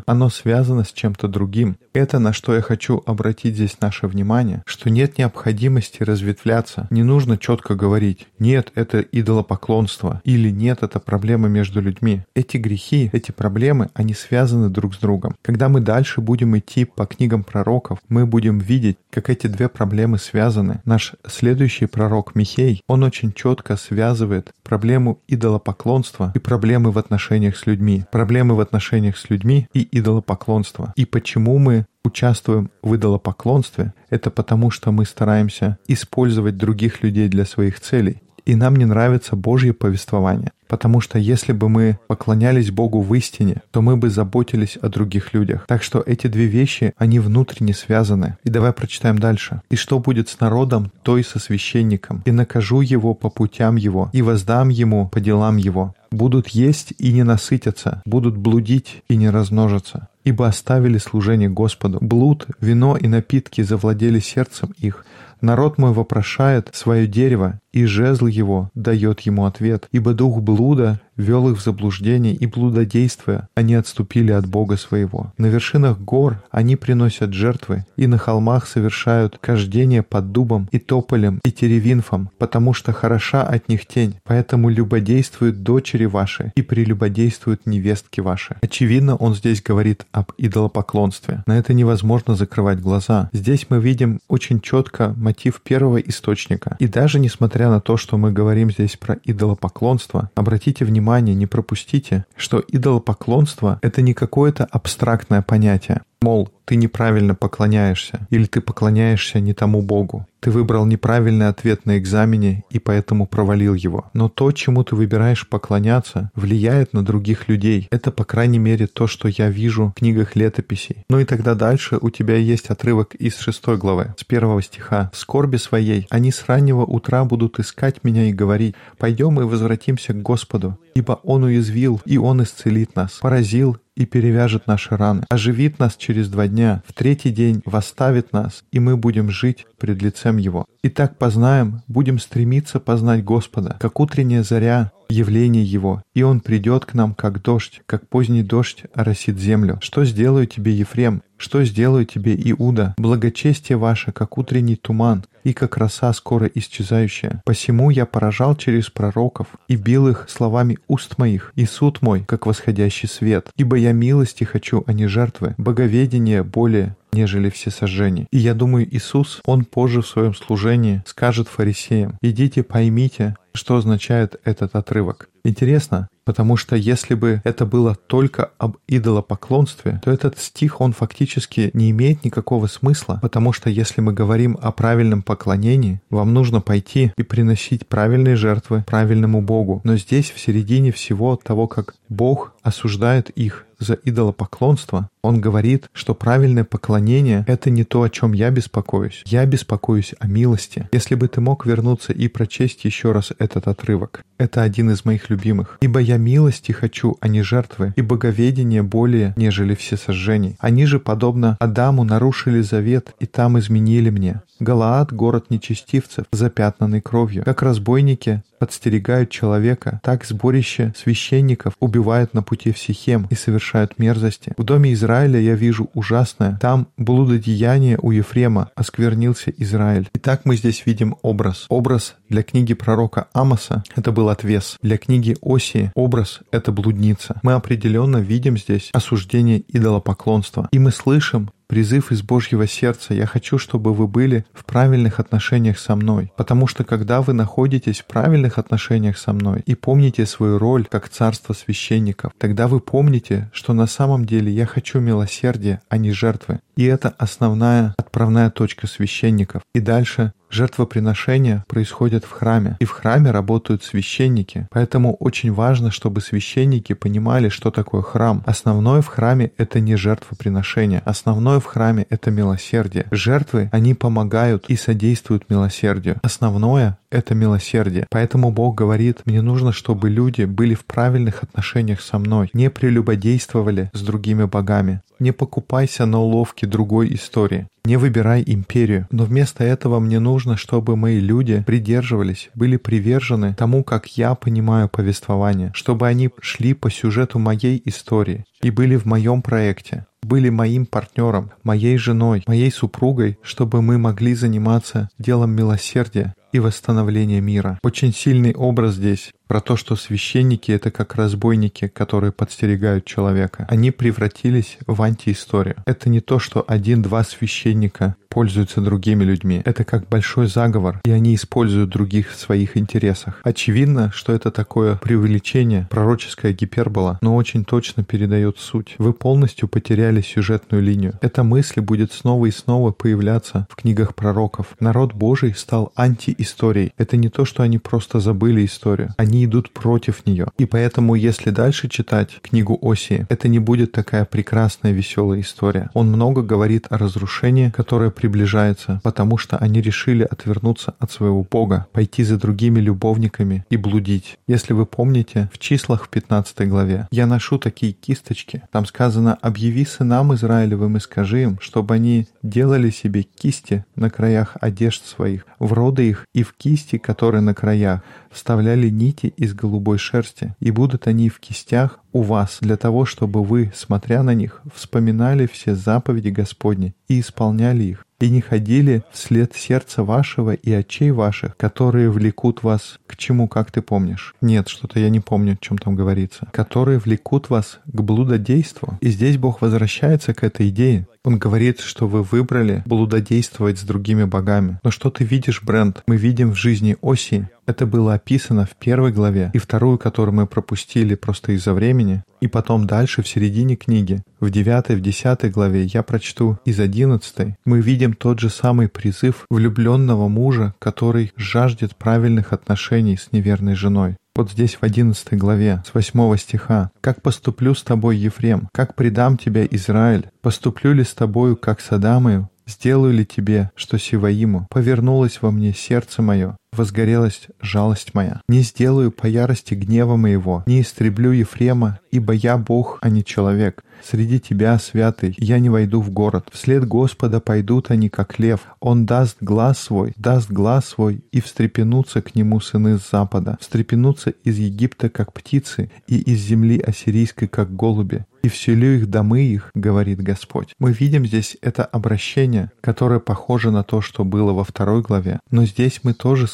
оно 0.07 0.29
связано 0.29 0.85
с 0.85 0.93
чем-то 0.93 1.27
другим. 1.27 1.77
Это 1.93 2.19
на 2.19 2.33
что 2.33 2.55
я 2.55 2.61
хочу 2.61 3.03
обратить 3.07 3.55
здесь 3.55 3.81
наше 3.81 4.07
внимание, 4.07 4.63
что 4.67 4.91
нет 4.91 5.19
необходимости 5.19 6.03
разветвляться. 6.03 6.87
Не 6.91 7.03
нужно 7.03 7.39
четко 7.39 7.75
говорить, 7.75 8.27
нет, 8.39 8.71
это 8.75 9.01
идолопоклонство, 9.01 10.21
или 10.25 10.51
нет, 10.51 10.83
это 10.83 11.01
проблема 11.01 11.49
между 11.49 11.81
людьми. 11.81 12.23
Эти 12.35 12.59
грехи, 12.59 13.09
эти 13.13 13.31
проблемы, 13.31 13.89
они 13.95 14.15
связаны 14.15 14.69
друг 14.69 14.95
с 14.95 14.99
другом. 14.99 15.37
Когда 15.43 15.69
мы 15.69 15.81
дальше 15.81 16.21
будем 16.21 16.57
идти 16.59 16.85
по 16.85 17.07
книгам 17.07 17.43
пророков, 17.43 17.99
мы 18.09 18.27
будем 18.27 18.59
видеть, 18.59 18.99
как 19.11 19.31
эти 19.31 19.47
две 19.47 19.69
проблемы 19.69 20.19
связаны. 20.19 20.81
Наш 20.85 21.15
следующий 21.27 21.87
пророк 21.87 22.35
Михей, 22.35 22.83
он 22.87 23.03
очень 23.03 23.33
четко 23.33 23.77
связывает 23.77 24.53
проблему 24.63 25.21
идолопоклонства 25.29 26.33
и 26.35 26.39
проблемы 26.39 26.93
в 26.93 26.99
отношениях 26.99 27.57
с 27.57 27.67
людьми. 27.67 28.05
Проблемы 28.13 28.55
в 28.55 28.61
отношениях 28.61 29.17
с 29.17 29.30
людьми 29.31 29.69
и 29.73 29.89
идолопоклонство. 29.93 30.93
И 30.97 31.05
почему 31.05 31.59
мы 31.59 31.87
участвуем 32.05 32.71
в 32.83 32.97
идолопоклонстве, 32.97 33.95
это 34.09 34.31
потому, 34.31 34.71
что 34.71 34.93
мы 34.93 35.05
стараемся 35.05 35.79
использовать 35.87 36.57
других 36.57 37.03
людей 37.03 37.29
для 37.29 37.45
своих 37.45 37.81
целей. 37.81 38.23
И 38.51 38.57
нам 38.57 38.75
не 38.75 38.85
нравится 38.85 39.37
Божье 39.37 39.73
повествование. 39.73 40.51
Потому 40.67 41.01
что 41.01 41.21
если 41.21 41.53
бы 41.53 41.69
мы 41.69 42.01
поклонялись 42.09 42.73
Богу 42.73 43.01
в 43.01 43.15
истине, 43.15 43.63
то 43.71 43.81
мы 43.81 43.97
бы 43.97 44.11
заботились 44.11 44.77
о 44.83 44.89
других 44.89 45.33
людях. 45.33 45.67
Так 45.69 45.85
что 45.85 46.03
эти 46.05 46.27
две 46.27 46.47
вещи, 46.47 46.93
они 46.97 47.21
внутренне 47.21 47.75
связаны. 47.75 48.39
И 48.43 48.51
давай 48.51 48.73
прочитаем 48.73 49.21
дальше. 49.21 49.63
«И 49.71 49.77
что 49.77 50.01
будет 50.01 50.29
с 50.29 50.41
народом, 50.41 50.91
то 51.05 51.17
и 51.17 51.23
со 51.23 51.39
священником. 51.39 52.23
И 52.25 52.33
накажу 52.33 52.81
его 52.81 53.15
по 53.15 53.31
путям 53.31 53.77
его, 53.77 54.11
и 54.13 54.21
воздам 54.21 54.69
ему 54.69 55.09
по 55.09 55.21
делам 55.21 55.57
его. 55.57 55.95
Будут 56.11 56.49
есть 56.49 56.93
и 56.99 57.13
не 57.13 57.23
насытятся, 57.23 58.03
будут 58.05 58.37
блудить 58.37 59.05
и 59.09 59.15
не 59.15 59.31
размножатся 59.31 60.09
ибо 60.25 60.47
оставили 60.47 60.99
служение 60.99 61.49
Господу. 61.49 61.99
Блуд, 62.01 62.47
вино 62.61 62.97
и 62.97 63.09
напитки 63.09 63.63
завладели 63.63 64.21
сердцем 64.21 64.75
их. 64.79 65.05
Народ 65.41 65.79
мой 65.79 65.93
вопрошает 65.93 66.69
свое 66.75 67.07
дерево, 67.07 67.61
и 67.73 67.87
жезл 67.87 68.27
его 68.27 68.71
дает 68.75 69.21
ему 69.21 69.47
ответ, 69.47 69.89
ибо 69.91 70.13
дух 70.13 70.41
блуда 70.43 71.01
вел 71.21 71.49
их 71.51 71.59
в 71.59 71.63
заблуждение, 71.63 72.35
и 72.35 72.47
блудодействуя, 72.47 73.49
они 73.55 73.75
отступили 73.75 74.33
от 74.33 74.47
Бога 74.47 74.77
своего. 74.77 75.33
На 75.39 75.47
вершинах 75.47 75.99
гор 75.99 76.43
они 76.51 76.77
приносят 76.77 77.33
жертвы, 77.33 77.85
и 77.97 78.07
на 78.07 78.19
холмах 78.19 78.67
совершают 78.67 79.39
кождение 79.39 80.03
под 80.03 80.33
дубом 80.33 80.69
и 80.73 80.79
тополем 80.79 81.41
и 81.45 81.51
теревинфом, 81.51 82.31
потому 82.39 82.73
что 82.73 82.93
хороша 82.93 83.43
от 83.43 83.69
них 83.69 83.87
тень. 83.87 84.17
Поэтому 84.25 84.69
любодействуют 84.69 85.63
дочери 85.63 86.07
ваши, 86.07 86.53
и 86.57 86.63
прелюбодействуют 86.63 87.67
невестки 87.67 88.21
ваши. 88.21 88.57
Очевидно, 88.63 89.17
он 89.17 89.35
здесь 89.35 89.63
говорит 89.63 90.07
об 90.13 90.33
идолопоклонстве. 90.39 91.43
На 91.47 91.59
это 91.59 91.75
невозможно 91.75 92.35
закрывать 92.35 92.81
глаза. 92.81 93.29
Здесь 93.33 93.67
мы 93.69 93.81
видим 93.81 94.21
очень 94.29 94.61
четко 94.61 95.15
мотив 95.17 95.61
первого 95.61 95.99
источника. 95.99 96.77
И 96.79 96.87
даже 96.87 97.19
несмотря 97.19 97.69
на 97.69 97.81
то, 97.81 97.97
что 97.97 98.17
мы 98.17 98.33
говорим 98.33 98.71
здесь 98.71 98.97
про 98.97 99.17
идолопоклонство, 99.25 100.31
обратите 100.35 100.85
внимание, 100.85 101.10
не 101.35 101.47
пропустите, 101.47 102.25
что 102.37 102.63
идолопоклонство— 102.69 103.79
это 103.83 104.03
не 104.03 104.15
какое-то 104.15 104.65
абстрактное 104.65 105.43
понятие. 105.43 106.03
Мол, 106.23 106.51
ты 106.67 106.77
неправильно 106.77 107.35
поклоняешься, 107.35 108.27
или 108.29 108.45
ты 108.45 108.61
поклоняешься 108.61 109.41
не 109.41 109.55
тому 109.55 109.81
Богу. 109.81 110.27
Ты 110.41 110.51
выбрал 110.51 110.85
неправильный 110.85 111.49
ответ 111.49 111.87
на 111.87 111.99
экзамене 111.99 112.65
и 112.71 112.79
поэтому 112.79 113.27
провалил 113.27 113.75
его. 113.75 114.11
Но 114.13 114.29
то, 114.29 114.53
чему 114.53 114.85
ты 114.85 114.95
выбираешь 114.95 115.49
поклоняться, 115.49 116.31
влияет 116.35 116.93
на 116.93 117.03
других 117.03 117.49
людей. 117.49 117.89
Это, 117.91 118.11
по 118.11 118.25
крайней 118.25 118.59
мере, 118.59 118.87
то, 118.87 119.07
что 119.07 119.29
я 119.29 119.49
вижу 119.49 119.89
в 119.89 119.99
книгах 119.99 120.37
летописей. 120.37 121.05
Ну 121.09 121.19
и 121.21 121.25
тогда 121.25 121.55
дальше 121.55 121.99
у 122.01 122.11
тебя 122.11 122.37
есть 122.37 122.69
отрывок 122.69 123.15
из 123.15 123.39
шестой 123.39 123.79
главы, 123.79 124.15
с 124.19 124.25
первого 124.25 124.63
стиха. 124.63 125.11
«В 125.15 125.17
скорби 125.17 125.57
своей 125.57 126.07
они 126.11 126.31
с 126.33 126.45
раннего 126.47 126.85
утра 126.85 127.25
будут 127.25 127.59
искать 127.59 128.05
меня 128.05 128.29
и 128.29 128.33
говорить, 128.33 128.75
пойдем 128.99 129.41
и 129.41 129.45
возвратимся 129.45 130.13
к 130.13 130.23
Господу, 130.23 130.79
ибо 130.95 131.19
Он 131.23 131.45
уязвил, 131.45 132.01
и 132.05 132.19
Он 132.19 132.43
исцелит 132.43 132.95
нас, 132.95 133.19
поразил 133.21 133.79
и 133.97 134.07
перевяжет 134.07 134.67
наши 134.67 134.97
раны, 134.97 135.25
оживит 135.29 135.79
нас 135.79 135.97
через 135.97 136.29
два 136.29 136.49
дня, 136.49 136.83
в 136.87 136.93
третий 136.93 137.31
день 137.31 137.63
восставит 137.65 138.33
нас, 138.33 138.65
и 138.73 138.81
мы 138.81 138.97
будем 138.97 139.31
жить 139.31 139.67
пред 139.79 140.03
лицем 140.03 140.37
Его. 140.37 140.67
Итак, 140.83 141.19
познаем, 141.19 141.83
будем 141.89 142.19
стремиться 142.19 142.81
познать 142.81 143.25
Господа, 143.25 143.77
как 143.81 144.01
утренняя 144.01 144.43
заря, 144.43 144.93
явление 145.11 145.65
Его, 145.65 146.03
и 146.15 146.23
Он 146.23 146.41
придет 146.41 146.85
к 146.87 146.95
нам, 146.95 147.15
как 147.15 147.43
дождь, 147.43 147.83
как 147.87 148.09
поздний 148.09 148.43
дождь 148.43 148.85
оросит 148.95 149.39
землю. 149.39 149.79
Что 149.81 150.05
сделаю 150.05 150.47
тебе, 150.47 150.73
Ефрем? 150.73 151.23
Что 151.37 151.65
сделаю 151.65 152.05
тебе, 152.05 152.35
Иуда? 152.51 152.95
Благочестие 152.99 153.79
ваше, 153.79 154.13
как 154.13 154.37
утренний 154.37 154.77
туман, 154.77 155.25
и 155.43 155.53
как 155.53 155.77
роса 155.79 156.13
скоро 156.13 156.47
исчезающая. 156.47 157.41
Посему 157.47 157.91
я 157.91 158.05
поражал 158.07 158.55
через 158.57 158.91
пророков 158.91 159.49
и 159.67 159.77
бил 159.77 160.09
их 160.09 160.27
словами 160.29 160.79
уст 160.87 161.17
моих, 161.19 161.53
и 161.57 161.65
суд 161.65 162.03
мой, 162.03 162.25
как 162.27 162.47
восходящий 162.47 163.09
свет. 163.09 163.49
Ибо 163.57 163.77
я 163.77 163.93
милости 163.93 164.45
хочу, 164.45 164.85
а 164.87 164.93
не 164.93 165.07
жертвы, 165.07 165.55
боговедение 165.57 166.43
более, 166.43 166.95
нежели 167.13 167.51
все 167.51 167.71
сожжения. 167.71 168.27
И 168.31 168.39
я 168.39 168.55
думаю, 168.55 168.87
Иисус, 168.95 169.41
Он 169.47 169.65
позже 169.65 170.03
в 170.03 170.07
своем 170.07 170.35
служении 170.35 171.03
скажет 171.07 171.49
фарисеям, 171.49 172.19
«Идите, 172.21 172.63
поймите, 172.63 173.35
что 173.53 173.77
означает 173.77 174.41
этот 174.45 174.75
отрывок. 174.75 175.29
Интересно, 175.45 176.09
потому 176.25 176.57
что 176.57 176.77
если 176.77 177.15
бы 177.15 177.41
это 177.45 177.65
было 177.65 177.95
только 177.95 178.51
об 178.59 178.77
идолопоклонстве, 178.87 180.01
то 180.05 180.11
этот 180.11 180.39
стих, 180.39 180.81
он 180.81 180.93
фактически 180.93 181.71
не 181.73 181.91
имеет 181.91 182.25
никакого 182.25 182.67
смысла, 182.67 183.19
потому 183.23 183.53
что 183.53 183.71
если 183.71 184.01
мы 184.01 184.13
говорим 184.13 184.59
о 184.61 184.71
правильном 184.71 185.23
поклонении, 185.23 186.01
вам 186.11 186.35
нужно 186.35 186.61
пойти 186.61 187.13
и 187.17 187.23
приносить 187.23 187.87
правильные 187.87 188.37
жертвы 188.37 188.85
правильному 188.87 189.41
Богу. 189.41 189.81
Но 189.85 189.97
здесь, 189.97 190.31
в 190.31 190.39
середине 190.39 190.93
всего 190.93 191.37
того, 191.37 191.67
как 191.67 191.95
Бог 192.09 192.55
осуждает 192.63 193.31
их 193.31 193.67
за 193.79 193.95
идолопоклонство, 193.95 195.09
он 195.23 195.41
говорит, 195.41 195.89
что 195.93 196.15
правильное 196.15 196.65
поклонение— 196.65 197.45
это 197.49 197.71
не 197.71 197.85
то, 197.85 198.03
о 198.03 198.11
чем 198.11 198.33
я 198.33 198.51
беспокоюсь. 198.51 199.23
Я 199.27 199.45
беспокоюсь 199.47 200.15
о 200.19 200.27
милости. 200.27 200.89
Если 200.93 201.15
бы 201.15 201.29
ты 201.29 201.41
мог 201.41 201.67
вернуться 201.67 202.13
и 202.13 202.29
прочесть 202.29 202.85
еще 202.85 203.13
раз 203.13 203.33
этот 203.41 203.67
отрывок. 203.69 204.25
Это 204.39 204.63
один 204.63 204.91
из 204.91 205.05
моих 205.05 205.31
любимых. 205.31 205.79
«Ибо 205.81 206.01
я 206.01 206.17
милости 206.17 206.73
хочу, 206.73 207.17
а 207.21 207.29
не 207.29 207.43
жертвы, 207.43 207.93
и 207.97 208.03
боговедение 208.03 208.83
более, 208.83 209.35
нежели 209.37 209.75
все 209.75 209.97
сожжений. 209.97 210.57
Они 210.61 210.87
же, 210.87 211.01
подобно 211.01 211.57
Адаму, 211.61 212.05
нарушили 212.05 212.61
завет, 212.61 213.15
и 213.19 213.27
там 213.27 213.59
изменили 213.59 214.11
мне. 214.11 214.43
Галаад— 214.61 215.13
город 215.15 215.47
нечестивцев, 215.51 216.27
запятнанный 216.33 217.01
кровью. 217.01 217.45
Как 217.45 217.63
разбойники 217.63 218.43
подстерегают 218.61 219.31
человека, 219.31 220.01
так 220.05 220.25
сборище 220.25 220.93
священников 220.97 221.75
убивают 221.81 222.35
на 222.35 222.43
пути 222.43 222.71
в 222.73 222.79
Сихем 222.79 223.27
и 223.31 223.35
совершают 223.35 223.99
мерзости. 223.99 224.53
В 224.57 224.63
доме 224.63 224.93
Израиля 224.93 225.41
я 225.41 225.55
вижу 225.55 225.91
ужасное. 225.95 226.59
Там 226.61 226.89
блудодеяние 226.99 227.99
у 228.01 228.11
Ефрема, 228.11 228.71
осквернился 228.77 229.51
Израиль. 229.57 230.09
Итак, 230.15 230.43
мы 230.45 230.57
здесь 230.57 230.85
видим 230.85 231.17
образ. 231.23 231.65
Образ 231.71 232.17
для 232.29 232.43
книги 232.43 232.75
пророка 232.75 233.29
Амоса— 233.33 233.83
это 233.97 234.13
был 234.13 234.29
отвес. 234.29 234.77
Для 234.83 234.99
книги 234.99 235.37
Осии 235.43 235.91
образ— 235.95 236.41
это 236.53 236.71
блудница. 236.71 237.41
Мы 237.43 237.55
определенно 237.55 238.19
видим 238.19 238.59
здесь 238.59 238.91
осуждение 238.93 239.65
идолопоклонства. 239.69 240.69
И 240.71 240.79
мы 240.79 240.91
слышим 240.91 241.51
призыв 241.71 242.11
из 242.11 242.23
Божьего 242.23 242.67
сердца. 242.67 243.15
Я 243.15 243.27
хочу, 243.27 243.57
чтобы 243.57 243.95
вы 243.95 244.09
были 244.09 244.45
в 244.53 244.65
правильных 244.65 245.21
отношениях 245.21 245.79
со 245.79 245.95
мной. 245.95 246.33
Потому 246.37 246.67
что 246.67 246.83
когда 246.83 247.23
вы 247.23 247.33
находитесь 247.33 248.01
в 248.01 248.07
правильных 248.07 248.59
отношениях 248.59 249.17
со 249.17 249.33
мной 249.33 249.63
и 249.67 249.77
помните 249.77 250.27
свою 250.27 250.59
роль 250.59 250.85
как 250.91 251.09
царство 251.09 251.53
священников, 251.53 252.33
тогда 252.39 252.67
вы 252.67 252.81
помните, 252.81 253.49
что 253.53 253.73
на 253.73 253.87
самом 253.87 254.25
деле 254.25 254.51
я 254.51 254.67
хочу 254.67 254.99
милосердия, 254.99 255.81
а 255.89 255.97
не 255.97 256.11
жертвы. 256.11 256.59
И 256.75 256.85
это 256.85 257.15
основная 257.19 257.95
отправная 257.97 258.51
точка 258.51 258.89
священников. 258.89 259.63
И 259.73 259.79
дальше 259.79 260.33
Жертвоприношения 260.51 261.65
происходят 261.69 262.25
в 262.25 262.31
храме, 262.31 262.77
и 262.81 262.85
в 262.85 262.91
храме 262.91 263.31
работают 263.31 263.85
священники. 263.85 264.67
Поэтому 264.71 265.15
очень 265.15 265.53
важно, 265.53 265.91
чтобы 265.91 266.21
священники 266.21 266.93
понимали, 266.93 267.49
что 267.49 267.71
такое 267.71 268.03
храм. 268.03 268.43
Основное 268.47 269.01
в 269.01 269.07
храме— 269.07 269.53
это 269.57 269.81
не 269.81 269.97
жертвоприношение. 269.97 271.03
Основное 271.05 271.61
в 271.61 271.65
храме— 271.65 272.07
это 272.11 272.31
милосердие. 272.31 273.07
Жертвы, 273.11 273.69
они 273.73 273.95
помогают 273.95 274.65
и 274.69 274.77
содействуют 274.77 275.49
милосердию. 275.49 276.19
Основное— 276.23 276.99
это 277.11 277.35
милосердие. 277.35 278.07
Поэтому 278.11 278.51
Бог 278.51 278.77
говорит, 278.77 279.23
мне 279.25 279.43
нужно, 279.43 279.73
чтобы 279.73 280.11
люди 280.11 280.45
были 280.45 280.75
в 280.75 280.85
правильных 280.85 281.43
отношениях 281.43 282.01
со 282.01 282.19
мной, 282.19 282.51
не 282.53 282.71
прелюбодействовали 282.71 283.91
с 283.93 284.03
другими 284.03 284.45
богами, 284.45 285.03
не 285.19 285.33
покупайся 285.33 286.07
на 286.07 286.19
уловки 286.19 286.65
другой 286.65 287.15
истории. 287.15 287.67
Не 287.85 287.97
выбирай 287.97 288.45
империю, 288.47 289.09
но 289.11 289.25
вместо 289.25 289.65
этого 289.65 290.01
мне 290.01 290.21
нужно, 290.21 290.57
чтобы 290.59 290.97
мои 290.97 291.19
люди 291.19 291.65
придерживались, 291.67 292.51
были 292.55 292.77
привержены 292.77 293.55
тому, 293.55 293.85
как 293.85 294.07
я 294.19 294.35
понимаю 294.35 294.89
повествование, 294.89 295.73
чтобы 295.75 296.07
они 296.07 296.29
шли 296.41 296.75
по 296.75 296.91
сюжету 296.91 297.39
моей 297.39 297.81
истории 297.87 298.45
и 298.63 298.71
были 298.71 298.97
в 298.97 299.07
моем 299.07 299.41
проекте, 299.41 300.07
были 300.23 300.51
моим 300.51 300.85
партнером, 300.85 301.53
моей 301.63 301.97
женой, 301.97 302.43
моей 302.47 302.71
супругой, 302.71 303.39
чтобы 303.43 303.81
мы 303.81 303.97
могли 303.97 304.35
заниматься 304.35 305.09
делом 305.19 305.53
милосердия 305.53 306.35
и 306.53 306.59
восстановления 306.59 307.41
мира. 307.41 307.79
Очень 307.83 308.13
сильный 308.13 308.55
образ 308.55 308.95
здесь 308.95 309.33
про 309.51 309.61
то, 309.61 309.75
что 309.75 309.97
священники— 309.97 310.71
это 310.71 310.93
как 310.93 311.17
разбойники, 311.17 311.89
которые 311.89 312.31
подстерегают 312.31 313.05
человека. 313.05 313.67
Они 313.69 313.91
превратились 313.91 314.79
в 314.87 315.03
антиисторию. 315.03 315.75
Это 315.87 316.09
не 316.09 316.21
то, 316.21 316.39
что 316.39 316.65
один-два 316.69 317.25
священника 317.25 318.15
пользуются 318.31 318.81
другими 318.81 319.25
людьми. 319.25 319.61
Это 319.65 319.83
как 319.85 320.09
большой 320.09 320.47
заговор, 320.47 321.01
и 321.05 321.11
они 321.11 321.35
используют 321.35 321.91
других 321.91 322.31
в 322.31 322.39
своих 322.39 322.77
интересах. 322.77 323.41
Очевидно, 323.43 324.13
что 324.15 324.33
это 324.33 324.53
такое 324.53 324.95
преувеличение, 324.95 325.89
пророческая 325.91 326.53
гипербола, 326.53 327.19
но 327.23 327.35
очень 327.35 327.65
точно 327.65 328.05
передает 328.05 328.59
суть. 328.59 328.95
Вы 328.99 329.13
полностью 329.13 329.69
потеряли 329.69 330.21
сюжетную 330.21 330.81
линию. 330.81 331.15
Эта 331.21 331.43
мысль 331.43 331.81
будет 331.81 332.13
снова 332.13 332.47
и 332.47 332.53
снова 332.53 332.93
появляться 332.93 333.67
в 333.69 333.75
книгах 333.75 334.15
пророков. 334.15 334.77
Народ 334.79 335.13
Божий 335.13 335.53
стал 335.55 335.93
антиисторией. 335.97 336.93
Это 336.97 337.17
не 337.17 337.31
то, 337.31 337.45
что 337.45 337.65
они 337.65 337.79
просто 337.79 338.21
забыли 338.21 338.65
историю. 338.65 339.13
Они 339.19 339.40
идут 339.45 339.71
против 339.71 340.27
нее. 340.27 340.49
И 340.59 340.67
поэтому, 340.67 341.15
если 341.15 341.51
дальше 341.51 341.89
читать 341.89 342.39
книгу 342.43 342.79
Осии, 342.83 343.27
это 343.29 343.49
не 343.49 343.59
будет 343.59 343.93
такая 343.93 344.25
прекрасная, 344.25 344.93
веселая 344.93 345.41
история. 345.41 345.91
Он 345.95 346.09
много 346.09 346.43
говорит 346.43 346.87
о 346.91 346.99
разрушении, 346.99 347.71
которое 347.71 348.11
приближается, 348.11 349.01
потому 349.03 349.39
что 349.39 349.57
они 349.59 349.81
решили 349.81 350.23
отвернуться 350.23 350.95
от 350.99 351.13
своего 351.13 351.43
Бога, 351.43 351.87
пойти 351.93 352.25
за 352.25 352.39
другими 352.39 352.81
любовниками 352.81 353.65
и 353.71 353.77
блудить. 353.77 354.39
Если 354.47 354.73
вы 354.73 354.87
помните, 354.87 355.51
в 355.53 355.59
числах 355.59 356.05
в 356.05 356.09
15 356.09 356.69
главе 356.69 357.09
я 357.11 357.27
ношу 357.27 357.59
такие 357.59 357.93
кисточки. 357.93 358.63
Там 358.71 358.87
сказано 358.87 359.35
«Объяви 359.35 359.85
сынам 359.85 360.35
Израилевым 360.35 360.97
и 360.97 361.01
скажи 361.01 361.43
им, 361.43 361.59
чтобы 361.61 361.95
они 361.95 362.29
делали 362.43 362.91
себе 362.91 363.23
кисти 363.23 363.85
на 363.95 364.11
краях 364.11 364.57
одежд 364.61 365.07
своих, 365.07 365.47
в 365.59 365.73
роды 365.73 366.09
их 366.09 366.27
и 366.35 366.43
в 366.43 366.53
кисти, 366.55 366.99
которые 366.99 367.41
на 367.41 367.55
краях, 367.55 368.03
вставляли 368.31 368.89
нити 368.89 369.30
из 369.37 369.55
голубой 369.55 369.99
шерсти, 369.99 370.55
и 370.61 370.71
будут 370.71 371.07
они 371.07 371.29
в 371.29 371.41
кистях 371.41 372.01
у 372.13 372.23
вас 372.23 372.59
для 372.61 372.77
того, 372.77 373.05
чтобы 373.05 373.43
вы, 373.45 373.73
смотря 373.75 374.23
на 374.23 374.35
них, 374.35 374.63
вспоминали 374.75 375.47
все 375.47 375.75
заповеди 375.75 376.29
Господни 376.29 376.95
и 377.09 377.21
исполняли 377.21 377.85
их, 377.85 378.07
и 378.21 378.29
не 378.29 378.41
ходили 378.41 379.03
вслед 379.11 379.55
сердца 379.55 380.05
вашего 380.05 380.53
и 380.53 380.73
очей 380.73 381.11
ваших, 381.11 381.57
которые 381.57 382.11
влекут 382.11 382.63
вас 382.63 382.99
к 383.07 383.17
чему, 383.17 383.49
как 383.49 383.71
ты 383.73 383.81
помнишь? 383.81 384.35
Нет, 384.41 384.69
что-то 384.69 385.01
я 385.01 385.09
не 385.09 385.21
помню, 385.21 385.55
о 385.55 385.65
чем 385.65 385.79
там 385.79 385.97
говорится. 385.97 386.49
Которые 386.53 386.99
влекут 386.99 387.49
вас 387.49 387.81
к 387.87 388.01
блудодейству. 388.03 388.99
И 389.01 389.09
здесь 389.09 389.39
Бог 389.39 389.63
возвращается 389.63 390.35
к 390.35 390.45
этой 390.45 390.69
идее. 390.69 391.07
Он 391.23 391.39
говорит, 391.39 391.81
что 391.81 392.09
вы 392.09 392.23
выбрали 392.23 392.83
блудодействовать 392.87 393.79
с 393.79 393.83
другими 393.83 394.25
богами. 394.25 394.81
Но 394.83 394.91
что 394.91 395.11
ты 395.11 395.23
видишь, 395.23 395.63
Брент? 395.63 396.03
Мы 396.07 396.17
видим 396.17 396.53
в 396.53 396.57
жизни 396.57 396.97
Оси. 397.03 397.47
Это 397.67 397.85
было 397.85 398.15
описано 398.15 398.65
в 398.65 398.75
первой 398.77 399.13
главе 399.13 399.51
и 399.53 399.59
вторую, 399.59 399.99
которую 399.99 400.35
мы 400.35 400.47
пропустили 400.47 401.15
просто 401.15 401.53
из-за 401.53 401.75
времени. 401.75 402.23
И 402.41 402.47
потом 402.47 402.87
дальше, 402.87 403.23
в 403.23 403.29
середине 403.29 403.77
книги, 403.77 404.23
в 404.41 404.51
девятой, 404.51 404.97
в 404.97 405.03
десятой 405.03 405.51
главе, 405.51 405.85
я 405.85 406.03
прочту 406.03 406.59
из 406.65 406.81
одиннадцатой, 406.81 407.57
мы 407.67 407.83
видим 407.83 408.15
тот 408.15 408.41
же 408.41 408.49
самый 408.49 408.89
призыв 408.89 409.45
влюбленного 409.51 410.27
мужа, 410.29 410.75
который 410.79 411.33
жаждет 411.37 411.97
правильных 411.97 412.55
отношений 412.55 413.19
с 413.19 413.31
неверной 413.31 413.75
женой. 413.75 414.17
Вот 414.41 414.53
здесь 414.53 414.77
в 414.77 414.83
одиннадцатой 414.83 415.37
главе, 415.37 415.83
с 415.87 415.93
восьмого 415.93 416.39
стиха. 416.39 416.91
«Как 417.03 417.21
поступлю 417.21 417.75
с 417.75 417.83
тобой, 417.83 418.17
Ефрем? 418.17 418.71
Как 418.73 418.95
предам 418.95 419.37
тебя, 419.37 419.67
Израиль? 419.67 420.31
Поступлю 420.41 420.95
ли 420.95 421.05
с 421.05 421.13
тобою, 421.13 421.59
как 421.59 421.83
с 421.83 421.93
Адамою? 421.93 422.49
Сделаю 422.67 423.13
ли 423.13 423.27
тебе, 423.27 423.71
что 423.75 423.99
Сиваиму? 423.99 424.67
Повернулось 424.71 425.43
во 425.43 425.51
мне 425.51 425.75
сердце 425.75 426.23
мое, 426.23 426.57
возгорелась 426.73 427.49
жалость 427.61 428.15
моя. 428.15 428.41
Не 428.49 428.61
сделаю 428.61 429.11
по 429.11 429.27
ярости 429.27 429.75
гнева 429.75 430.17
моего, 430.17 430.63
не 430.67 430.83
истреблю 430.83 431.33
Ефрема, 431.33 432.01
ибо 432.11 432.33
я 432.33 432.57
Бог, 432.57 432.99
а 433.03 433.11
не 433.11 433.25
человек. 433.25 433.83
Среди 434.03 434.41
тебя, 434.41 434.79
святый, 434.79 435.35
я 435.39 435.59
не 435.59 435.69
войду 435.69 436.01
в 436.01 436.11
город. 436.11 436.49
Вслед 436.53 436.87
Господа 436.87 437.41
пойдут 437.41 437.91
они, 437.91 438.09
как 438.09 438.39
лев. 438.39 438.61
Он 438.81 439.05
даст 439.05 439.37
глаз 439.41 439.79
свой, 439.79 440.13
даст 440.17 440.51
глаз 440.51 440.87
свой, 440.87 441.23
и 441.33 441.41
встрепенутся 441.41 442.23
к 442.23 442.35
нему 442.35 442.61
сыны 442.61 442.99
с 442.99 443.11
запада. 443.11 443.59
Встрепенутся 443.61 444.31
из 444.31 444.59
Египта, 444.59 445.11
как 445.11 445.33
птицы, 445.33 445.91
и 446.07 446.19
из 446.19 446.41
земли 446.41 446.81
ассирийской, 446.81 447.49
как 447.49 447.75
голуби 447.75 448.25
и 448.43 448.49
вселю 448.49 448.97
их 448.97 449.09
домы 449.09 449.43
их, 449.43 449.71
говорит 449.75 450.23
Господь. 450.23 450.75
Мы 450.79 450.93
видим 450.93 451.27
здесь 451.27 451.57
это 451.61 451.85
обращение, 451.85 452.71
которое 452.81 453.21
похоже 453.21 453.71
на 453.71 453.83
то, 453.83 454.01
что 454.01 454.25
было 454.25 454.53
во 454.53 454.65
второй 454.65 455.03
главе, 455.03 455.41
но 455.51 455.65
здесь 455.65 456.01
мы 456.03 456.15
тоже 456.15 456.47